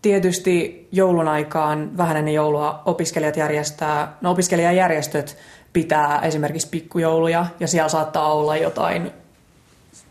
[0.03, 5.37] Tietysti joulun aikaan vähän ennen joulua opiskelijat järjestää, no opiskelijajärjestöt
[5.73, 9.11] pitää esimerkiksi pikkujouluja ja siellä saattaa olla jotain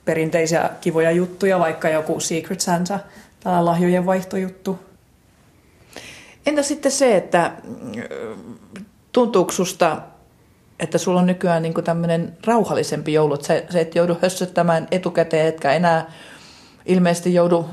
[0.05, 2.99] perinteisiä kivoja juttuja, vaikka joku Secret Santa,
[3.43, 4.79] tai lahjojen vaihtojuttu.
[6.45, 7.51] Entä sitten se, että
[9.11, 10.01] tuntuuko susta,
[10.79, 15.73] että sulla on nykyään niin tämmöinen rauhallisempi joulu, että sä et joudu hössöttämään etukäteen, etkä
[15.73, 16.11] enää
[16.85, 17.69] ilmeisesti joudu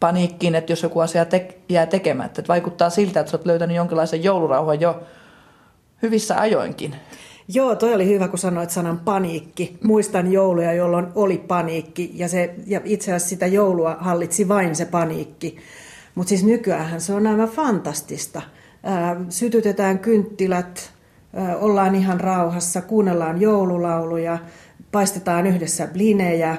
[0.00, 2.40] paniikkiin, että jos joku asia te- jää tekemättä.
[2.40, 5.02] Että vaikuttaa siltä, että sä oot löytänyt jonkinlaisen joulurauhan jo
[6.02, 6.94] hyvissä ajoinkin.
[7.48, 9.78] Joo, toi oli hyvä, kun sanoit sanan paniikki.
[9.82, 14.84] Muistan jouluja, jolloin oli paniikki ja, se, ja itse asiassa sitä joulua hallitsi vain se
[14.84, 15.56] paniikki.
[16.14, 18.42] Mutta siis nykyään se on aivan fantastista.
[18.82, 20.92] Ää, sytytetään kynttilät,
[21.60, 24.38] ollaan ihan rauhassa, kuunnellaan joululauluja,
[24.92, 26.56] paistetaan yhdessä blinejä,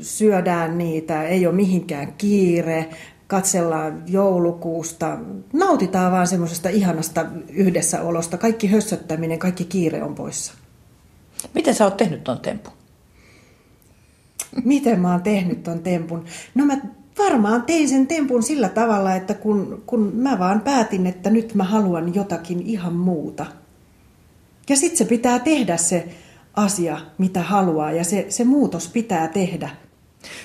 [0.00, 2.86] syödään niitä, ei ole mihinkään kiire,
[3.26, 5.18] katsellaan joulukuusta,
[5.52, 8.38] nautitaan vaan semmoisesta ihanasta yhdessäolosta.
[8.38, 10.52] Kaikki hössöttäminen, kaikki kiire on poissa.
[11.54, 12.72] Miten sä oot tehnyt ton tempun?
[14.64, 16.24] Miten mä oon tehnyt ton tempun?
[16.54, 16.78] No mä
[17.18, 21.64] varmaan tein sen tempun sillä tavalla, että kun, kun mä vaan päätin, että nyt mä
[21.64, 23.46] haluan jotakin ihan muuta.
[24.68, 26.08] Ja sitten se pitää tehdä se
[26.54, 29.70] asia, mitä haluaa, ja se, se muutos pitää tehdä.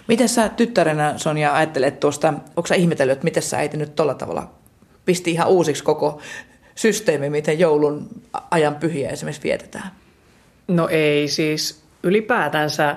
[0.08, 4.14] Miten sä tyttärenä, Sonja, ajattelet tuosta, onko sä ihmetellyt, että miten sä äiti nyt tolla
[4.14, 4.52] tavalla
[5.06, 6.22] pisti ihan uusiksi koko
[6.76, 8.08] systeemi, miten joulun
[8.52, 9.92] ajan pyhiä esimerkiksi vietetään?
[10.68, 12.96] No ei siis ylipäätänsä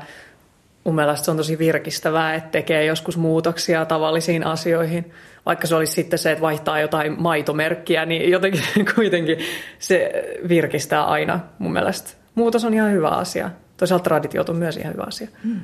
[0.84, 5.12] mun mielestä se on tosi virkistävää, että tekee joskus muutoksia tavallisiin asioihin.
[5.46, 8.62] Vaikka se olisi sitten se, että vaihtaa jotain maitomerkkiä, niin jotenkin
[8.94, 9.38] kuitenkin
[9.78, 10.12] se
[10.48, 12.10] virkistää aina mun mielestä.
[12.34, 13.50] Muutos on ihan hyvä asia.
[13.76, 15.28] Toisaalta traditiot on myös ihan hyvä asia.
[15.44, 15.60] Hmm.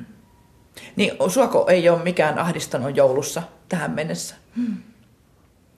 [0.95, 4.35] Niin suoko ei ole mikään ahdistanut joulussa tähän mennessä?
[4.55, 4.77] Hmm.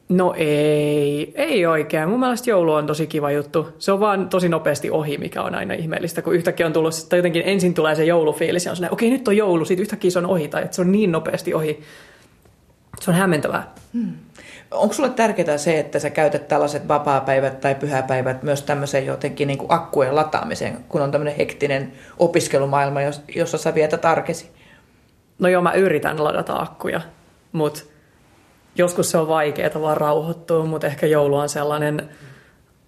[0.09, 2.09] No ei, ei oikein.
[2.09, 3.67] Mun mielestä joulu on tosi kiva juttu.
[3.79, 7.19] Se on vaan tosi nopeasti ohi, mikä on aina ihmeellistä, kun yhtäkkiä on tullut, tai
[7.19, 10.19] jotenkin ensin tulee se joulufiilis ja on sellainen, okei nyt on joulu, sitten yhtäkkiä se
[10.19, 11.83] on ohi, tai että se on niin nopeasti ohi.
[13.01, 13.73] Se on hämmentävää.
[13.93, 14.13] Hmm.
[14.71, 19.57] Onko sulle tärkeää se, että sä käytät tällaiset vapaa-päivät tai pyhäpäivät myös tämmöiseen jotenkin niin
[19.57, 22.99] kuin akkujen lataamiseen, kun on tämmöinen hektinen opiskelumaailma,
[23.35, 24.49] jossa sä vietät arkesi?
[25.39, 27.01] No joo, mä yritän ladata akkuja,
[27.51, 27.81] mutta
[28.75, 32.09] joskus se on vaikeaa vaan rauhoittua, mutta ehkä joulu on sellainen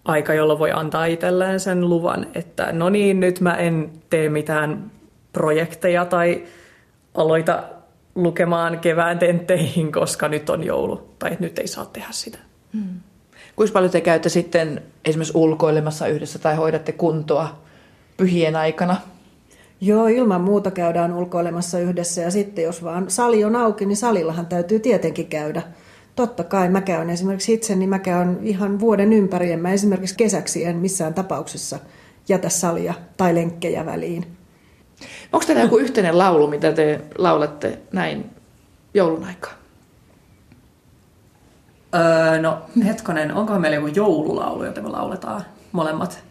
[0.06, 4.92] aika, jolloin voi antaa itselleen sen luvan, että no niin, nyt mä en tee mitään
[5.34, 6.44] projekteja tai
[7.16, 7.64] aloita
[8.16, 12.38] lukemaan kevään tentteihin, koska nyt on joulu, tai nyt ei saa tehdä sitä.
[12.74, 13.00] Hmm.
[13.56, 17.60] Kuinka paljon te käytte sitten esimerkiksi ulkoilemassa yhdessä tai hoidatte kuntoa
[18.18, 18.98] pyhien aikana?
[19.86, 24.46] Joo, ilman muuta käydään ulkoilemassa yhdessä ja sitten jos vaan sali on auki, niin salillahan
[24.46, 25.62] täytyy tietenkin käydä.
[26.16, 29.52] Totta kai mä käyn esimerkiksi itse, niin mä käyn ihan vuoden ympäri.
[29.52, 31.80] En mä esimerkiksi kesäksi en missään tapauksessa
[32.30, 34.38] jätä salia tai lenkkejä väliin.
[35.34, 38.30] Onko teillä joku yhteinen laulu, mitä te laulatte näin
[38.94, 39.56] joulun aikaan?
[41.96, 46.24] Öö, no hetkonen, onko meillä joku joululaulu, jota me lauletaan molemmat?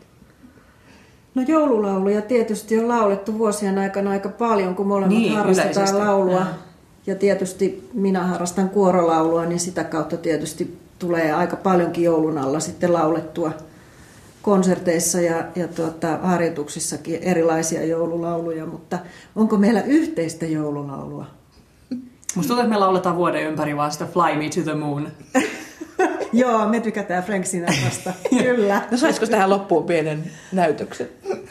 [1.35, 5.99] No joululauluja tietysti on laulettu vuosien aikana aika paljon, kun molemmat niin, harrastetaan yleisesti.
[5.99, 6.41] laulua.
[6.41, 6.47] Ja.
[7.07, 12.93] ja tietysti minä harrastan kuorolaulua, niin sitä kautta tietysti tulee aika paljonkin joulun alla sitten
[12.93, 13.53] laulettua
[14.43, 18.99] konserteissa ja, ja tuota, harjoituksissakin erilaisia joululauluja, mutta
[19.37, 21.27] onko meillä yhteistä joululaulua?
[22.35, 25.09] Musta tuntuu, että me lauletaan vuoden ympäri vaan sitä Fly Me to the Moon.
[26.33, 28.83] Joo, me tykätään Frank Sinatrasta, kyllä.
[28.91, 31.09] No saisiko tähän loppuun pienen näytöksen?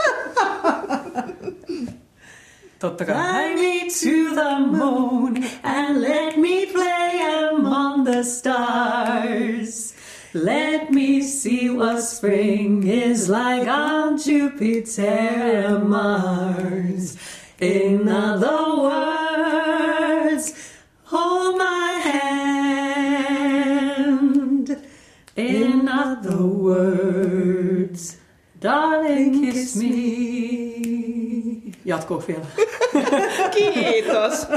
[2.80, 3.16] Totta kai.
[3.16, 9.94] Fly me to the moon and let me play among the stars.
[10.34, 17.18] Let me see what spring is like on Jupiter and Mars.
[17.62, 19.03] In other words,
[26.44, 28.18] words,
[28.64, 30.14] darling kiss me.
[31.86, 32.46] Jatkuu vielä.
[33.56, 34.48] Kiitos.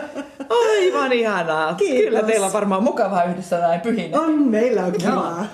[0.50, 1.74] Aivan ihanaa.
[1.74, 2.04] Kiitos.
[2.04, 4.20] Kyllä teillä on varmaan mukavaa yhdessä näin pyhinä.
[4.20, 5.46] On, meillä on kivaa.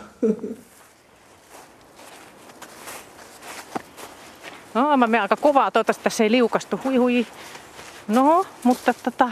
[4.75, 6.81] No, mä menen aika kovaa, toivottavasti tässä ei liukastu.
[6.85, 7.27] Hui hui.
[8.09, 9.29] No, mutta tota,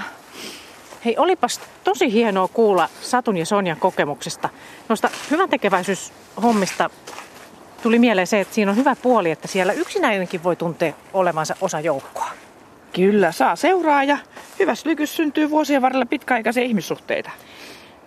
[1.04, 4.48] hei, olipas tosi hienoa kuulla Satun ja Sonjan kokemuksesta.
[4.88, 6.90] Noista hyvän tekeväisyyshommista
[7.82, 11.80] tuli mieleen se, että siinä on hyvä puoli, että siellä yksinäinenkin voi tuntea olevansa osa
[11.80, 12.30] joukkoa.
[12.92, 14.18] Kyllä, saa seuraa ja
[14.58, 17.30] hyvässä lykys syntyy vuosien varrella pitkäaikaisia ihmissuhteita.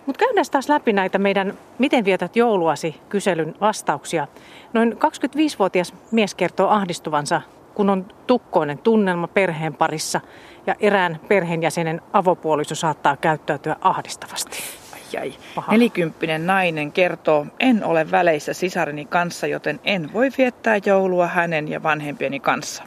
[0.06, 4.26] Mutta käydään taas läpi näitä meidän Miten vietät jouluasi kyselyn vastauksia.
[4.72, 7.42] Noin 25-vuotias mies kertoo ahdistuvansa,
[7.74, 10.20] kun on tukkoinen tunnelma perheen parissa
[10.66, 14.58] ja erään perheenjäsenen avopuoliso saattaa käyttäytyä ahdistavasti.
[14.94, 15.34] Ai ai.
[15.54, 15.72] Paha.
[15.72, 21.82] Nelikymppinen nainen kertoo, en ole väleissä sisareni kanssa, joten en voi viettää joulua hänen ja
[21.82, 22.82] vanhempieni kanssa.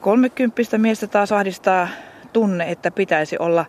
[0.00, 1.88] Kolmekymppistä miestä taas ahdistaa
[2.32, 3.64] tunne, että pitäisi olla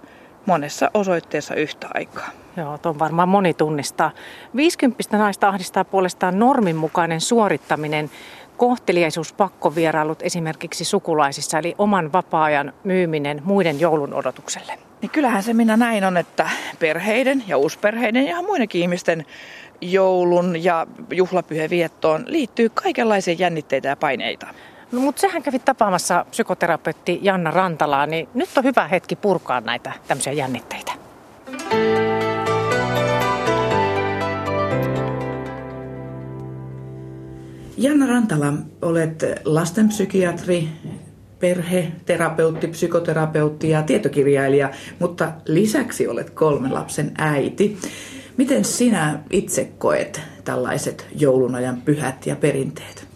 [0.46, 2.30] monessa osoitteessa yhtä aikaa.
[2.58, 4.12] Joo, tuon varmaan moni tunnistaa.
[4.56, 8.10] 50 naista ahdistaa puolestaan normin mukainen suorittaminen,
[8.58, 14.80] kohteliaisuus, pakkovierailut esimerkiksi sukulaisissa, eli oman vapaa-ajan myyminen muiden joulun odotukselle.
[15.02, 19.26] Niin kyllähän se minä näin on, että perheiden ja uusperheiden ja ihan muidenkin ihmisten
[19.82, 24.48] joulun ja juhlapyhän viettoon liittyy kaikenlaisia jännitteitä ja paineita.
[24.92, 29.92] No, mutta sehän kävi tapaamassa psykoterapeutti Janna Rantalaa, niin nyt on hyvä hetki purkaa näitä
[30.08, 30.92] tämmöisiä jännitteitä.
[37.78, 40.68] Janna Rantala, olet lastenpsykiatri,
[41.40, 47.78] perheterapeutti, psykoterapeutti ja tietokirjailija, mutta lisäksi olet kolmen lapsen äiti.
[48.38, 53.08] Miten sinä itse koet tällaiset joulunajan pyhät ja perinteet?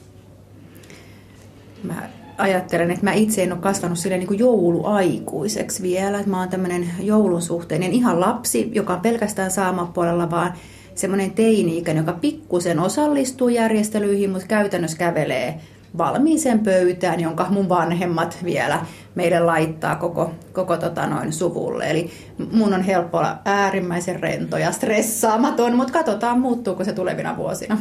[1.83, 6.17] Mä ajattelen, että mä itse en ole kasvanut sille niin jouluaikuiseksi vielä.
[6.19, 10.53] Että mä oon tämmöinen joulun suhteen, ihan lapsi, joka on pelkästään saamapuolella, vaan
[10.99, 15.59] semmoinen teini-ikäinen, joka pikkusen osallistuu järjestelyihin, mutta käytännössä kävelee
[15.97, 18.85] valmiiseen pöytään, jonka mun vanhemmat vielä
[19.15, 21.89] meille laittaa koko, koko tota noin suvulle.
[21.89, 22.09] Eli
[22.51, 27.77] mun on helppo olla äärimmäisen rento ja stressaamaton, mutta katsotaan muuttuuko se tulevina vuosina.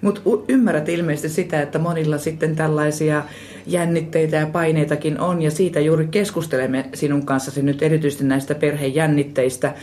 [0.00, 3.22] Mutta ymmärrät ilmeisesti sitä, että monilla sitten tällaisia
[3.66, 9.74] jännitteitä ja paineitakin on, ja siitä juuri keskustelemme sinun kanssasi nyt erityisesti näistä perhejännitteistä,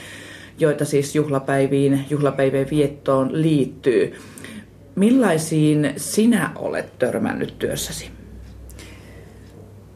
[0.60, 4.14] joita siis juhlapäiviin, juhlapäivien viettoon liittyy.
[4.96, 8.10] Millaisiin sinä olet törmännyt työssäsi?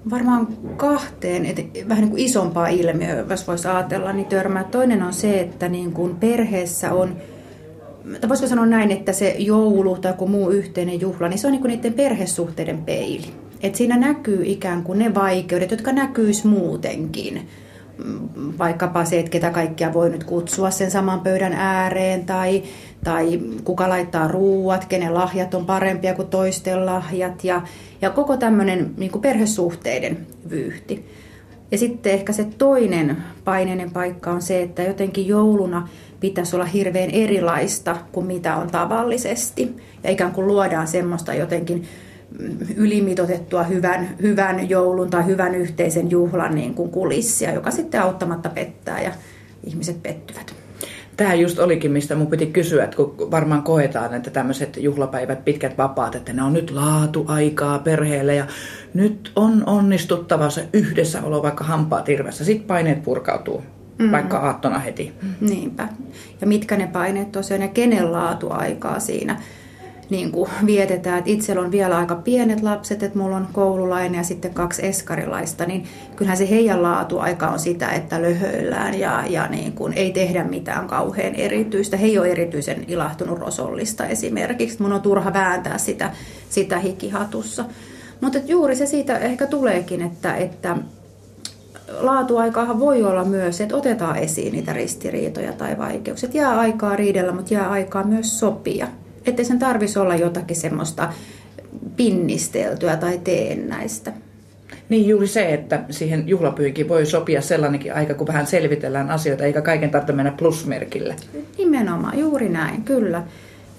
[0.10, 4.63] Varmaan kahteen, että vähän niin kuin isompaa ilmiöä, jos voisi ajatella, niin törmää.
[4.63, 7.15] Toinen on se, että niin kuin perheessä on,
[8.22, 11.52] tai voisiko sanoa näin, että se joulu tai joku muu yhteinen juhla, niin se on
[11.52, 13.34] niin kuin niiden perhesuhteiden peili.
[13.62, 17.48] Et siinä näkyy ikään kuin ne vaikeudet, jotka näkyis muutenkin.
[18.60, 22.63] Vaikkapa se, että ketä kaikkia voi nyt kutsua sen saman pöydän ääreen, tai,
[23.03, 27.62] tai kuka laittaa ruuat, kenen lahjat on parempia kuin toisten lahjat, ja,
[28.01, 31.05] ja koko tämmöinen niin perhesuhteiden vyyhti.
[31.71, 35.88] Ja sitten ehkä se toinen paineinen paikka on se, että jotenkin jouluna
[36.19, 39.75] pitäisi olla hirveän erilaista kuin mitä on tavallisesti.
[40.03, 41.88] Ja ikään kuin luodaan semmoista jotenkin
[42.75, 49.01] ylimitotettua hyvän, hyvän joulun tai hyvän yhteisen juhlan niin kuin kulissia, joka sitten auttamatta pettää
[49.01, 49.11] ja
[49.63, 50.55] ihmiset pettyvät.
[51.17, 55.77] Tämä just olikin, mistä mun piti kysyä, että kun varmaan koetaan, että tämmöiset juhlapäivät, pitkät
[55.77, 58.47] vapaat, että ne on nyt laatuaikaa perheelle ja
[58.93, 62.45] nyt on onnistuttava se yhdessäolo vaikka hampaa tirvessä.
[62.45, 64.11] Sitten paineet purkautuu, mm-hmm.
[64.11, 65.13] vaikka aattona heti.
[65.41, 65.87] Niinpä.
[66.41, 69.41] Ja mitkä ne paineet tosiaan ja kenen laatuaikaa siinä
[70.10, 71.18] niin kuin vietetään.
[71.18, 75.66] Että itsellä on vielä aika pienet lapset, että mulla on koululainen ja sitten kaksi eskarilaista,
[75.66, 75.84] niin
[76.16, 80.88] kyllähän se heidän laatuaika on sitä, että löhöillään ja, ja niin kuin ei tehdä mitään
[80.88, 81.97] kauhean erityistä.
[81.97, 84.82] He ei ole erityisen ilahtunut rosollista esimerkiksi.
[84.82, 86.12] Mun on turha vääntää sitä,
[86.49, 87.66] sitä hikihatussa.
[88.22, 90.78] Mutta juuri se siitä ehkä tuleekin, että, että
[91.99, 96.30] laatuaikaahan voi olla myös, että otetaan esiin niitä ristiriitoja tai vaikeuksia.
[96.34, 98.88] Jää aikaa riidellä, mutta jää aikaa myös sopia
[99.32, 101.13] ettei sen tarvitsisi olla jotakin semmoista
[101.95, 104.13] pinnisteltyä tai teennäistä.
[104.89, 109.61] Niin juuri se, että siihen juhlapyhinkin voi sopia sellainenkin aika, kun vähän selvitellään asioita, eikä
[109.61, 111.15] kaiken tarvitse mennä plusmerkille.
[111.57, 113.23] Nimenomaan, juuri näin, kyllä.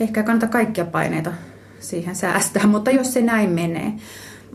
[0.01, 1.33] Ehkä kannata kaikkia paineita
[1.81, 3.93] siihen säästää, mutta jos se näin menee.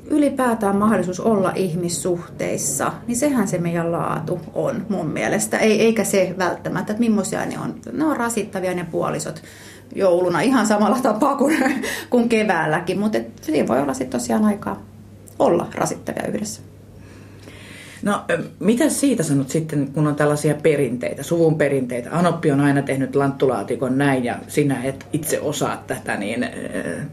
[0.06, 5.58] Ylipäätään mahdollisuus olla ihmissuhteissa, niin sehän se meidän laatu on mun mielestä.
[5.58, 7.76] Ei, eikä se välttämättä, että millaisia ne on.
[7.92, 9.42] Ne on rasittavia ne puolisot
[9.96, 11.58] jouluna ihan samalla tapaa kuin,
[12.10, 14.82] kuin keväälläkin, mutta siinä voi olla sitten tosiaan aikaa
[15.40, 16.73] olla rasittavia yhdessä.
[18.04, 18.22] No,
[18.60, 22.10] mitä siitä sanot sitten, kun on tällaisia perinteitä, suvun perinteitä?
[22.12, 26.48] Anoppi on aina tehnyt lanttulaatikon näin ja sinä et itse osaa tätä, niin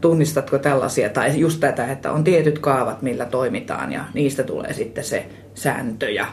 [0.01, 1.09] tunnistatko tällaisia?
[1.09, 5.25] Tai just tätä, että on tietyt kaavat, millä toimitaan ja niistä tulee sitten se
[5.55, 6.25] sääntö ja,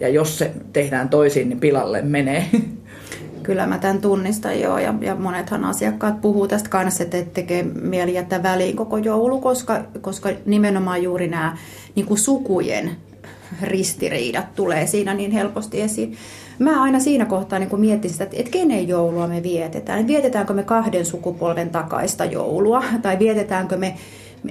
[0.00, 2.46] ja jos se tehdään toisin, niin pilalle menee.
[3.42, 8.14] Kyllä mä tämän tunnistan joo ja, ja monethan asiakkaat puhuu tästä kanssa, että tekee mieli
[8.14, 11.56] jättää väliin koko joulu, koska, koska nimenomaan juuri nämä
[11.94, 12.90] niin kuin sukujen
[13.62, 16.16] ristiriidat tulee siinä niin helposti esiin.
[16.58, 20.06] Mä aina siinä kohtaa niin mietin sitä, että kenen joulua me vietetään.
[20.06, 23.94] Vietetäänkö me kahden sukupolven takaista joulua tai vietetäänkö me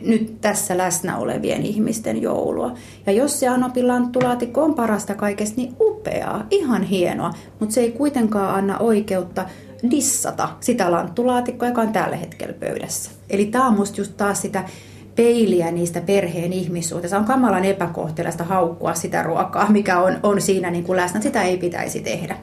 [0.06, 2.74] nyt tässä läsnä olevien ihmisten joulua.
[3.06, 7.92] Ja jos se Anopin lanttulaatikko on parasta kaikesta, niin upeaa, ihan hienoa, mutta se ei
[7.92, 9.46] kuitenkaan anna oikeutta
[9.92, 13.12] dissata sitä lanttulaatikkoa, joka on tällä hetkellä pöydässä.
[13.30, 14.64] Eli tämä on musta just taas sitä
[15.18, 17.18] peiliä niistä perheen ihmissuhteista.
[17.18, 21.22] On kamalan epäkohtelaista haukkua sitä ruokaa, mikä on, on siinä niin kuin läsnä.
[21.22, 22.38] Sitä ei pitäisi tehdä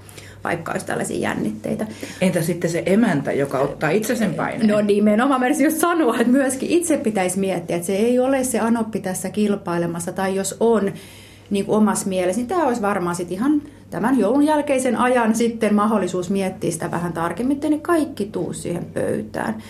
[0.45, 1.87] vaikka olisi tällaisia jännitteitä.
[2.21, 4.67] Entä sitten se emäntä, joka ottaa itse sen paineen?
[4.67, 8.61] No nimenomaan, mä just sanoa, että myöskin itse pitäisi miettiä, että se ei ole se
[8.61, 10.93] anoppi tässä kilpailemassa, tai jos on
[11.51, 15.75] niin kuin omassa mielessä, niin tämä olisi varmaan sitten ihan tämän joulun jälkeisen ajan sitten
[15.75, 19.63] mahdollisuus miettiä sitä vähän tarkemmin, että ne kaikki tuu siihen pöytään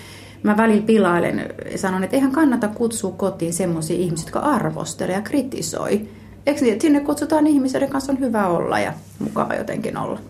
[0.44, 5.22] mä välillä pilailen ja sanon, että eihän kannata kutsua kotiin semmoisia ihmisiä, jotka arvostelee ja
[5.22, 6.08] kritisoi.
[6.46, 10.20] Eikö niin, että sinne kutsutaan ihmisiä, joiden kanssa on hyvä olla ja mukava jotenkin olla.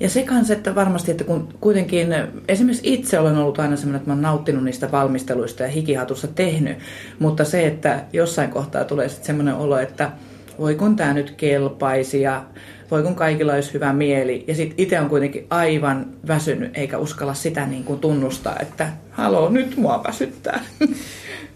[0.00, 2.08] Ja se kanssa, että varmasti, että kun kuitenkin
[2.48, 6.78] esimerkiksi itse olen ollut aina sellainen, että mä olen nauttinut niistä valmisteluista ja hikihatussa tehnyt,
[7.18, 10.10] mutta se, että jossain kohtaa tulee sitten semmoinen olo, että
[10.58, 12.44] voi kun tämä nyt kelpaisi ja
[12.90, 14.44] voi kun kaikilla olisi hyvä mieli.
[14.46, 19.48] Ja sitten itse on kuitenkin aivan väsynyt, eikä uskalla sitä niin kuin tunnustaa, että haloo,
[19.48, 20.60] nyt mua väsyttää.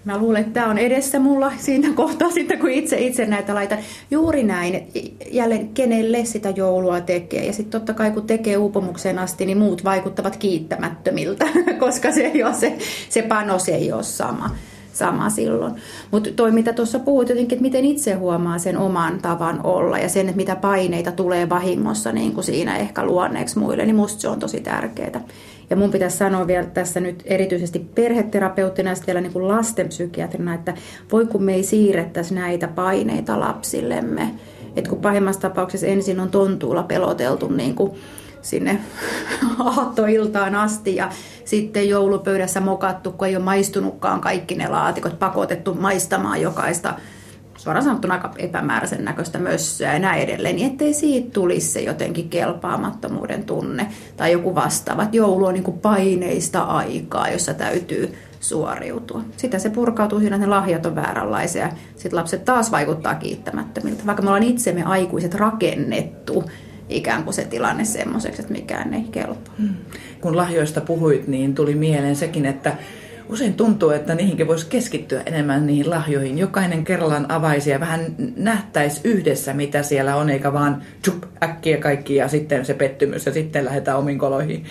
[0.05, 3.79] Mä luulen, että tämä on edessä mulla siinä kohtaa sitten, kun itse, itse näitä laitan.
[4.11, 4.89] Juuri näin,
[5.31, 7.47] jälleen kenelle sitä joulua tekee.
[7.47, 11.47] Ja sitten totta kai kun tekee uupumukseen asti, niin muut vaikuttavat kiittämättömiltä,
[11.81, 12.79] koska se, ei ole se,
[13.09, 14.51] se panos ei ole sama
[14.93, 15.75] sama silloin.
[16.11, 20.09] Mutta toi, mitä tuossa puhuit jotenkin, että miten itse huomaa sen oman tavan olla ja
[20.09, 24.29] sen, että mitä paineita tulee vahingossa niin kuin siinä ehkä luonneeksi muille, niin musta se
[24.29, 25.21] on tosi tärkeää.
[25.71, 30.75] Ja mun pitäisi sanoa vielä tässä nyt erityisesti perheterapeuttina ja vielä niin kuin lastenpsykiatrina, että
[31.13, 34.31] voi kun me ei siirrettäisi näitä paineita lapsillemme.
[34.77, 37.93] Että kun pahimmassa tapauksessa ensin on tontuulla peloteltu niin kuin
[38.43, 38.81] sinne
[39.59, 41.11] aattoiltaan asti ja
[41.45, 46.95] sitten joulupöydässä mokattu, kun ei ole maistunutkaan kaikki ne laatikot, pakotettu maistamaan jokaista
[47.63, 52.29] suoraan sanottuna aika epämääräisen näköistä mössöä ja näin edelleen, niin ettei siitä tulisi se jotenkin
[52.29, 53.87] kelpaamattomuuden tunne
[54.17, 55.07] tai joku vastaava.
[55.13, 59.23] Joulu on niin kuin paineista aikaa, jossa täytyy suoriutua.
[59.37, 61.69] Sitä se purkautuu siinä, että ne lahjat on vääränlaisia.
[61.97, 64.07] Sitten lapset taas vaikuttaa kiittämättömiltä.
[64.07, 66.45] Vaikka me ollaan itsemme aikuiset rakennettu
[66.89, 69.55] ikään kuin se tilanne semmoiseksi, että mikään ei kelpaa.
[69.59, 69.75] Hmm.
[70.21, 72.77] Kun lahjoista puhuit, niin tuli mieleen sekin, että
[73.29, 76.39] usein tuntuu, että niihinkin voisi keskittyä enemmän niihin lahjoihin.
[76.39, 82.15] Jokainen kerrallaan avaisi ja vähän nähtäisi yhdessä, mitä siellä on, eikä vaan tjup, äkkiä kaikki
[82.15, 84.67] ja sitten se pettymys ja sitten lähdetään omiin koloihin.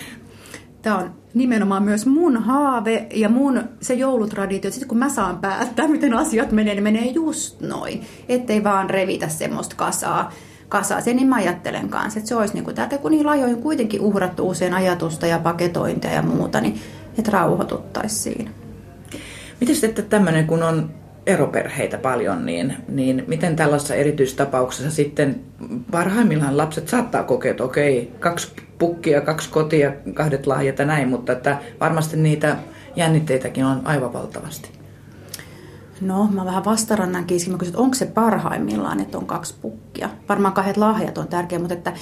[0.82, 5.38] Tämä on nimenomaan myös mun haave ja mun se joulutraditio, että sitten kun mä saan
[5.38, 8.02] päättää, miten asiat menee, niin menee just noin.
[8.28, 10.32] Ettei vaan revitä semmoista kasaa
[10.72, 11.02] kasaan.
[11.06, 14.48] niin mä ajattelen kanssa, että se olisi niin kuin tärkeää, kun niihin lajoihin kuitenkin uhrattu
[14.48, 16.80] usein ajatusta ja paketointia ja muuta, niin
[17.18, 18.50] että rauhoituttaisiin siinä.
[19.60, 20.90] Miten sitten tämmöinen, kun on
[21.26, 25.40] eroperheitä paljon, niin, niin miten tällaisessa erityistapauksessa sitten
[25.90, 31.32] parhaimmillaan lapset saattaa kokea, että okei, kaksi pukkia, kaksi kotia, kahdet lahjat ja näin, mutta
[31.32, 32.56] että varmasti niitä
[32.96, 34.71] jännitteitäkin on aivan valtavasti.
[36.02, 37.52] No, mä vähän vastarannan kiskin.
[37.52, 40.10] Mä kysyn, että onko se parhaimmillaan, että on kaksi pukkia?
[40.28, 41.92] Varmaan kahdet lahjat on tärkeä, mutta että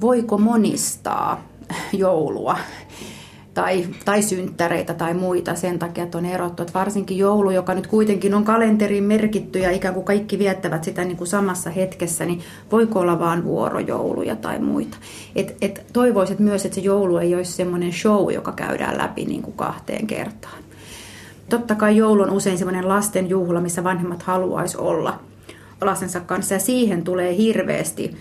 [0.00, 1.44] voiko monistaa
[1.92, 2.56] joulua?
[3.54, 6.62] tai, tai synttäreitä tai muita sen takia, että on erottu.
[6.62, 11.04] Että varsinkin joulu, joka nyt kuitenkin on kalenteriin merkitty ja ikään kuin kaikki viettävät sitä
[11.04, 12.40] niin kuin samassa hetkessä, niin
[12.72, 14.96] voiko olla vaan vuorojouluja tai muita.
[15.36, 19.42] Et, et toivoisit myös, että se joulu ei olisi semmoinen show, joka käydään läpi niin
[19.42, 20.69] kuin kahteen kertaan.
[21.50, 25.20] Totta kai joulu on usein semmoinen lasten juhla, missä vanhemmat haluaisi olla
[25.80, 28.16] lastensa kanssa ja siihen tulee hirveästi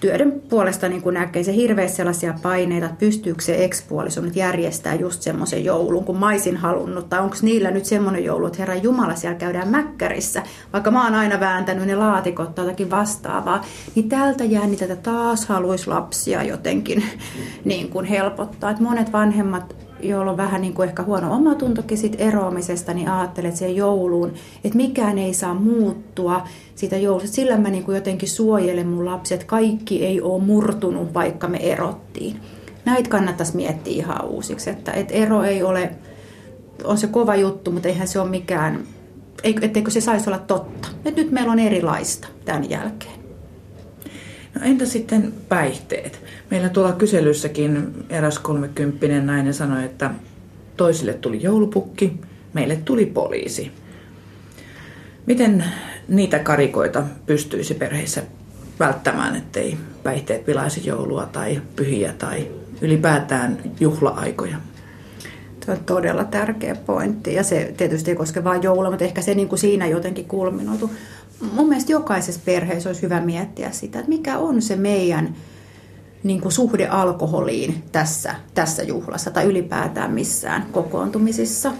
[0.00, 4.94] työden puolesta niin kuin näkee se hirveästi sellaisia paineita, että pystyykö se ekspuoliso nyt järjestää
[4.94, 9.14] just semmoisen joulun, kun maisin halunnut, tai onko niillä nyt semmoinen joulu, että Herra Jumala,
[9.14, 10.42] siellä käydään mäkkärissä,
[10.72, 15.86] vaikka mä oon aina vääntänyt ne laatikot tai jotakin vastaavaa, niin tältä jännitettä taas haluaisi
[15.86, 17.02] lapsia jotenkin
[17.64, 18.70] niin kuin helpottaa.
[18.70, 23.56] Että monet vanhemmat joilla on vähän niin kuin ehkä huono omatuntokin sit eroamisesta, niin ajattelet
[23.56, 24.32] siihen jouluun,
[24.64, 26.42] että mikään ei saa muuttua
[26.74, 27.34] siitä joulusta.
[27.34, 31.58] Sillä mä niin kuin jotenkin suojelen mun lapset, että kaikki ei ole murtunut, vaikka me
[31.58, 32.40] erottiin.
[32.84, 35.90] Näitä kannattaisi miettiä ihan uusiksi, että, että ero ei ole,
[36.84, 38.80] on se kova juttu, mutta eihän se ole mikään,
[39.44, 40.88] etteikö se saisi olla totta.
[41.04, 43.19] Että nyt meillä on erilaista tämän jälkeen.
[44.54, 46.20] No entä sitten päihteet?
[46.50, 50.10] Meillä tuolla kyselyssäkin eräs kolmekymppinen nainen sanoi, että
[50.76, 52.20] toisille tuli joulupukki,
[52.52, 53.72] meille tuli poliisi.
[55.26, 55.64] Miten
[56.08, 58.22] niitä karikoita pystyisi perheissä
[58.80, 62.48] välttämään, ettei päihteet pilaisi joulua tai pyhiä tai
[62.80, 64.56] ylipäätään juhla-aikoja?
[65.64, 69.34] Se on todella tärkeä pointti ja se tietysti ei koske vain joulua, mutta ehkä se
[69.34, 70.90] niin kuin siinä jotenkin kulminoitu.
[71.52, 75.34] Mun mielestä jokaisessa perheessä olisi hyvä miettiä sitä, että mikä on se meidän
[76.22, 81.72] niin kuin suhde alkoholiin tässä, tässä juhlassa tai ylipäätään missään kokoontumisissa.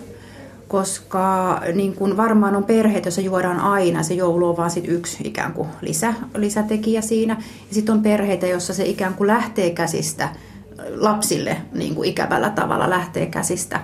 [0.68, 5.16] Koska niin kuin varmaan on perheet, joissa juodaan aina, se joulu on vaan sit yksi
[5.24, 7.36] ikään kuin lisä, lisätekijä siinä.
[7.68, 10.28] Ja sitten on perheitä, joissa se ikään kuin lähtee käsistä
[10.96, 13.80] lapsille niin kuin ikävällä tavalla lähtee käsistä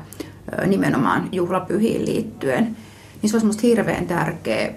[0.67, 2.77] nimenomaan juhlapyhiin liittyen.
[3.23, 4.73] Niin se olisi minusta hirveän tärkeä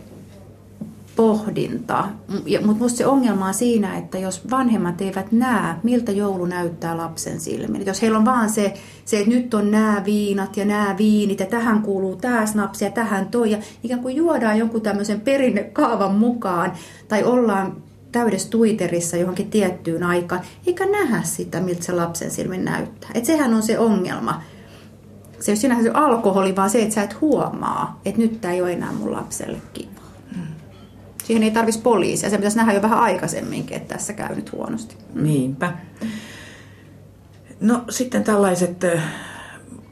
[1.19, 2.05] pohdinta.
[2.27, 7.39] Mutta minusta se ongelma on siinä, että jos vanhemmat eivät näe, miltä joulu näyttää lapsen
[7.39, 7.85] silmin.
[7.85, 8.73] Jos heillä on vaan se,
[9.05, 12.91] se, että nyt on nämä viinat ja nämä viinit ja tähän kuuluu tämä snapsi ja
[12.91, 13.51] tähän toi.
[13.51, 16.71] Ja ikään kuin juodaan jonkun tämmöisen perinnekaavan mukaan
[17.07, 17.75] tai ollaan
[18.11, 23.09] täydessä Twitterissa johonkin tiettyyn aikaan, eikä nähdä sitä, miltä se lapsen silmin näyttää.
[23.13, 24.41] Et sehän on se ongelma.
[25.39, 28.61] Se ei ole sinänsä alkoholi, vaan se, että sä et huomaa, että nyt tämä ei
[28.61, 29.98] ole enää mun lapselle kiva.
[31.29, 32.29] Siihen ei tarvitsisi poliisia.
[32.29, 34.95] Se pitäisi nähdä jo vähän aikaisemminkin, että tässä käy nyt huonosti.
[35.13, 35.73] Niinpä.
[37.61, 38.85] No sitten tällaiset,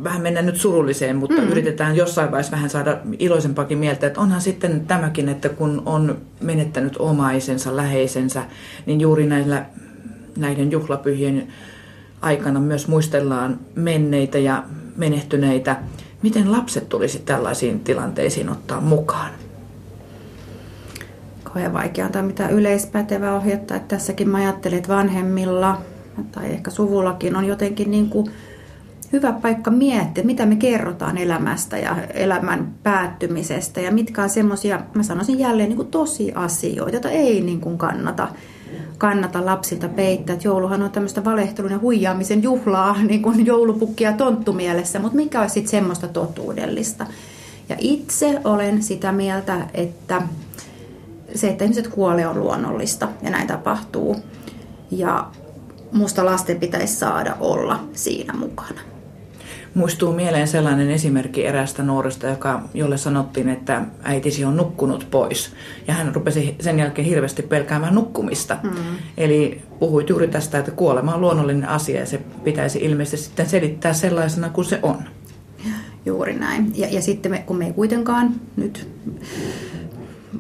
[0.04, 1.48] vähän mennään nyt surulliseen, mutta mm.
[1.48, 6.98] yritetään jossain vaiheessa vähän saada iloisempakin mieltä, että onhan sitten tämäkin, että kun on menettänyt
[7.00, 8.44] omaisensa, läheisensä,
[8.86, 9.66] niin juuri näillä,
[10.38, 11.48] näiden juhlapyhien
[12.22, 14.64] aikana myös muistellaan menneitä ja
[14.96, 15.76] menehtyneitä.
[16.22, 19.47] Miten lapset tulisi tällaisiin tilanteisiin ottaa mukaan?
[21.48, 23.76] Kauhean vaikea antaa mitään yleispätevää ohjetta.
[23.76, 25.82] Että tässäkin mä ajattelin, että vanhemmilla
[26.32, 28.32] tai ehkä suvullakin on jotenkin niin kuin
[29.14, 35.04] hyvä paikka miettiä, mitä me kerrotaan elämästä ja elämän päättymisestä ja mitkä on semmoisia, mä
[35.04, 38.28] sanoisin jälleen niin kuin tosiasioita, joita ei niin kuin kannata,
[38.98, 40.34] kannata lapsilta peittää.
[40.34, 45.54] Että jouluhan on tämmöistä valehtelun ja huijaamisen juhlaa, niin kuin joulupukkia tonttumielessä, mutta mikä olisi
[45.54, 47.06] sitten semmoista totuudellista.
[47.70, 50.22] Ja itse olen sitä mieltä, että
[51.36, 54.16] se, että ihmiset kuolee on luonnollista ja näin tapahtuu.
[54.92, 55.28] Ja
[55.92, 58.82] musta lasten pitäisi saada olla siinä mukana.
[59.74, 65.54] Muistuu mieleen sellainen esimerkki erästä nuoresta, joka, jolle sanottiin, että äitisi on nukkunut pois.
[65.88, 68.58] Ja hän rupesi sen jälkeen hirveästi pelkäämään nukkumista.
[68.64, 68.72] Mm.
[69.18, 73.94] Eli puhuit juuri tästä, että kuolema on luonnollinen asia ja se pitäisi ilmeisesti sitten selittää
[73.94, 75.04] sellaisena kuin se on.
[76.06, 76.72] Juuri näin.
[76.76, 78.88] Ja, ja sitten me, kun me ei kuitenkaan nyt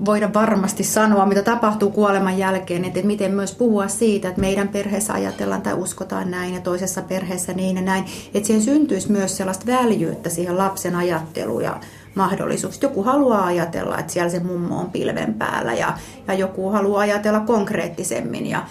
[0.06, 5.14] voida varmasti sanoa, mitä tapahtuu kuoleman jälkeen, että miten myös puhua siitä, että meidän perheessä
[5.14, 8.06] ajatellaan tai uskotaan näin ja toisessa perheessä niin ja näin.
[8.34, 11.80] Että siihen syntyisi myös sellaista väljyyttä siihen lapsen ajatteluun ja
[12.16, 12.82] mahdollisuus.
[12.82, 17.40] Joku haluaa ajatella, että siellä se mummo on pilven päällä ja, ja joku haluaa ajatella
[17.40, 18.66] konkreettisemmin ja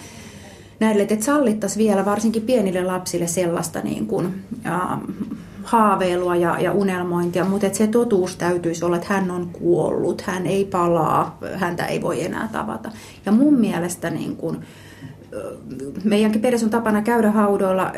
[0.79, 4.97] näille, että sallittaisiin vielä varsinkin pienille lapsille sellaista niin kuin, ja,
[5.67, 10.65] haaveilua ja, ja unelmointia, mutta se totuus täytyisi olla, että hän on kuollut, hän ei
[10.65, 12.91] palaa, häntä ei voi enää tavata.
[13.25, 14.61] Ja mun mielestä niin kun,
[16.03, 17.91] meidänkin perheessä on tapana käydä haudoilla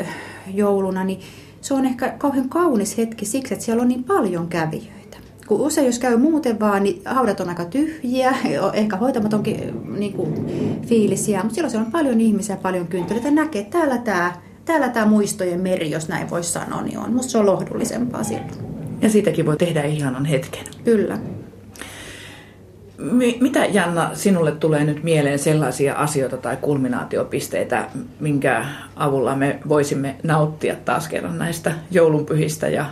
[0.54, 1.20] jouluna, niin
[1.62, 5.18] se on ehkä kauhean kaunis hetki siksi, että siellä on niin paljon kävijöitä.
[5.48, 8.34] Kun usein jos käy muuten vaan, niin haudat on aika tyhjiä,
[8.74, 10.46] ehkä hoitamatonkin niin kuin,
[10.86, 14.34] fiilisiä, mutta silloin siellä on paljon ihmisiä, paljon kynttilöitä, näkee, että täällä tämä
[14.70, 17.14] täällä tämä muistojen meri, jos näin voisi sanoa, niin on.
[17.14, 18.52] Musta se on lohdullisempaa silloin.
[19.02, 20.64] Ja siitäkin voi tehdä ihanan hetken.
[20.84, 21.18] Kyllä.
[23.42, 27.88] Mitä Janna sinulle tulee nyt mieleen sellaisia asioita tai kulminaatiopisteitä,
[28.20, 28.66] minkä
[28.96, 32.86] avulla me voisimme nauttia taas kerran näistä joulunpyhistä ja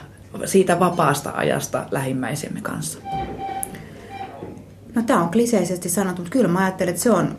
[0.45, 2.99] siitä vapaasta ajasta lähimmäisemme kanssa?
[4.95, 7.37] No tämä on kliseisesti sanottu, mutta kyllä mä ajattelen, että se on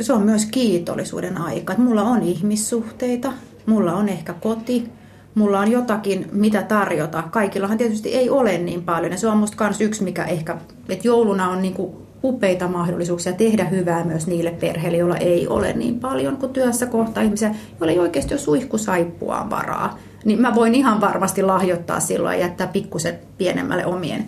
[0.00, 1.72] se on myös kiitollisuuden aika.
[1.72, 3.32] Että mulla on ihmissuhteita,
[3.66, 4.88] mulla on ehkä koti,
[5.34, 7.22] mulla on jotakin, mitä tarjota.
[7.30, 9.12] Kaikillahan tietysti ei ole niin paljon.
[9.12, 10.56] Ja se on musta myös yksi, mikä ehkä,
[10.88, 16.00] että jouluna on niinku upeita mahdollisuuksia tehdä hyvää myös niille perheille, joilla ei ole niin
[16.00, 19.98] paljon kuin työssä kohta ihmisiä, joilla ei oikeasti ole suihkusaippua varaa.
[20.24, 24.26] Niin mä voin ihan varmasti lahjoittaa silloin ja jättää pikkuset pienemmälle omien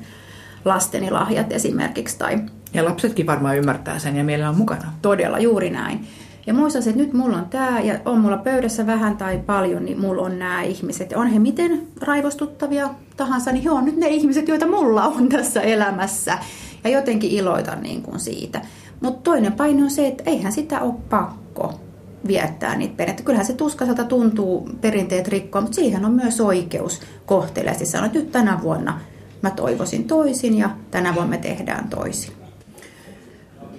[0.64, 2.19] lasteni lahjat esimerkiksi.
[2.19, 2.39] Tai
[2.75, 4.93] Ja lapsetkin varmaan ymmärtää sen ja mielellä on mukana.
[5.03, 6.07] todella juuri näin.
[6.47, 10.01] Ja muistan, että nyt mulla on tämä ja on mulla pöydässä vähän tai paljon, niin
[10.01, 11.12] mulla on nämä ihmiset.
[11.12, 15.61] On he miten raivostuttavia tahansa, niin he on nyt ne ihmiset, joita mulla on tässä
[15.61, 16.39] elämässä.
[16.85, 18.61] Ja jotenkin iloitan niin kuin siitä.
[19.01, 21.81] Mutta toinen paine on se, että eihän sitä ole pakko
[22.27, 23.27] viettää niitä perinteitä.
[23.27, 28.33] Kyllähän se tuskasalta tuntuu perinteet rikkoa, mutta siihen on myös oikeus kohteliaasti sanoa, että nyt
[28.33, 29.01] tänä vuonna
[29.43, 32.38] mä toivoisin toisin ja tänä vuonna me tehdään toisin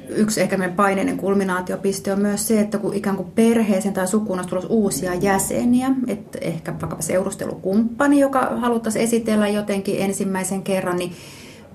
[0.10, 4.40] yksi ehkä meidän paineinen kulminaatiopiste on myös se, että kun ikään kuin perheeseen tai sukuun
[4.40, 11.12] on tulossa uusia jäseniä, että ehkä vaikkapa seurustelukumppani, joka haluttaisiin esitellä jotenkin ensimmäisen kerran, niin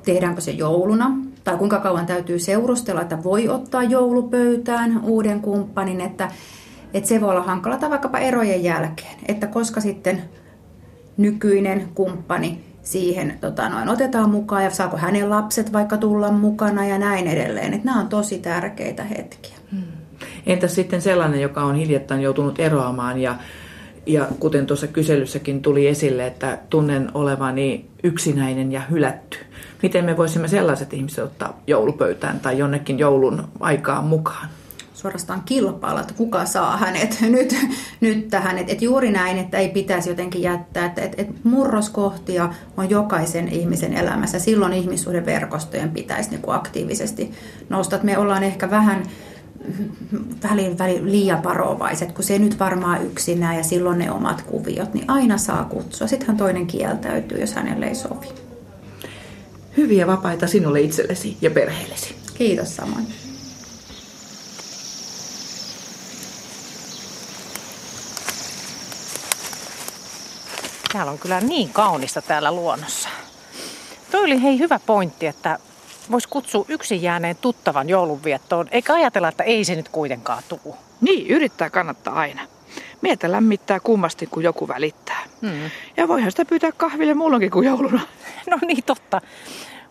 [0.04, 1.16] tehdäänkö se jouluna?
[1.44, 6.30] Tai kuinka kauan täytyy seurustella, että voi ottaa joulupöytään uuden kumppanin, että,
[6.94, 10.22] että se voi olla hankala tai vaikkapa erojen jälkeen, että koska sitten
[11.16, 16.98] nykyinen kumppani siihen tota noin, otetaan mukaan ja saako hänen lapset vaikka tulla mukana ja
[16.98, 17.74] näin edelleen.
[17.74, 19.56] Että nämä on tosi tärkeitä hetkiä.
[20.46, 23.34] Entäs sitten sellainen, joka on hiljattain joutunut eroamaan ja,
[24.06, 29.38] ja kuten tuossa kyselyssäkin tuli esille, että tunnen olevani yksinäinen ja hylätty.
[29.82, 34.48] Miten me voisimme sellaiset ihmiset ottaa joulupöytään tai jonnekin joulun aikaan mukaan?
[34.94, 37.56] Suorastaan kilpailla, että kuka saa hänet nyt,
[38.00, 38.58] nyt tähän.
[38.58, 43.48] Että et juuri näin, että ei pitäisi jotenkin jättää, että et, et murroskohtia on jokaisen
[43.48, 44.38] ihmisen elämässä.
[44.38, 47.32] Silloin ihmissuhdeverkostojen pitäisi niinku aktiivisesti
[47.68, 47.96] nousta.
[47.96, 49.02] Että me ollaan ehkä vähän
[50.50, 55.04] välin, välin liian varovaiset, kun se nyt varmaan yksinään ja silloin ne omat kuviot, niin
[55.10, 56.06] aina saa kutsua.
[56.06, 58.28] Sittenhän toinen kieltäytyy, jos hänelle ei sovi.
[59.76, 62.14] Hyviä vapaita sinulle itsellesi ja perheellesi.
[62.34, 63.23] Kiitos samoin.
[70.94, 73.08] Täällä on kyllä niin kaunista täällä luonnossa.
[74.10, 75.58] Toi oli hei hyvä pointti, että
[76.10, 80.76] voisi kutsua yksin jääneen tuttavan joulunviettoon, eikä ajatella, että ei se nyt kuitenkaan tuu.
[81.00, 82.42] Niin, yrittää kannattaa aina.
[83.00, 85.22] Mietä lämmittää kummasti, kun joku välittää.
[85.40, 85.70] Hmm.
[85.96, 88.00] Ja voihan sitä pyytää kahville muulloinkin kuin jouluna.
[88.50, 89.20] No niin, totta.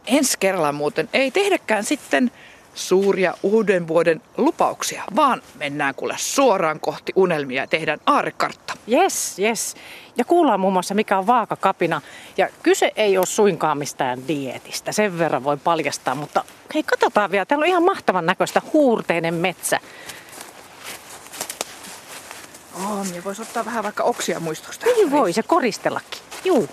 [0.07, 2.31] Ensi kerralla muuten ei tehdäkään sitten
[2.75, 8.73] suuria uuden vuoden lupauksia, vaan mennään kuule suoraan kohti unelmia ja tehdään aarekartta.
[8.91, 9.75] Yes, yes.
[10.17, 12.01] Ja kuullaan muun muassa, mikä on vaakakapina.
[12.37, 16.15] Ja kyse ei ole suinkaan mistään dietistä, sen verran voi paljastaa.
[16.15, 16.43] Mutta
[16.73, 17.45] hei, katsotaan vielä.
[17.45, 19.79] Täällä on ihan mahtavan näköistä huurteinen metsä.
[22.89, 24.85] On, ja voisi ottaa vähän vaikka oksia muistosta.
[24.85, 26.21] Niin voi se koristellakin.
[26.45, 26.69] Juu.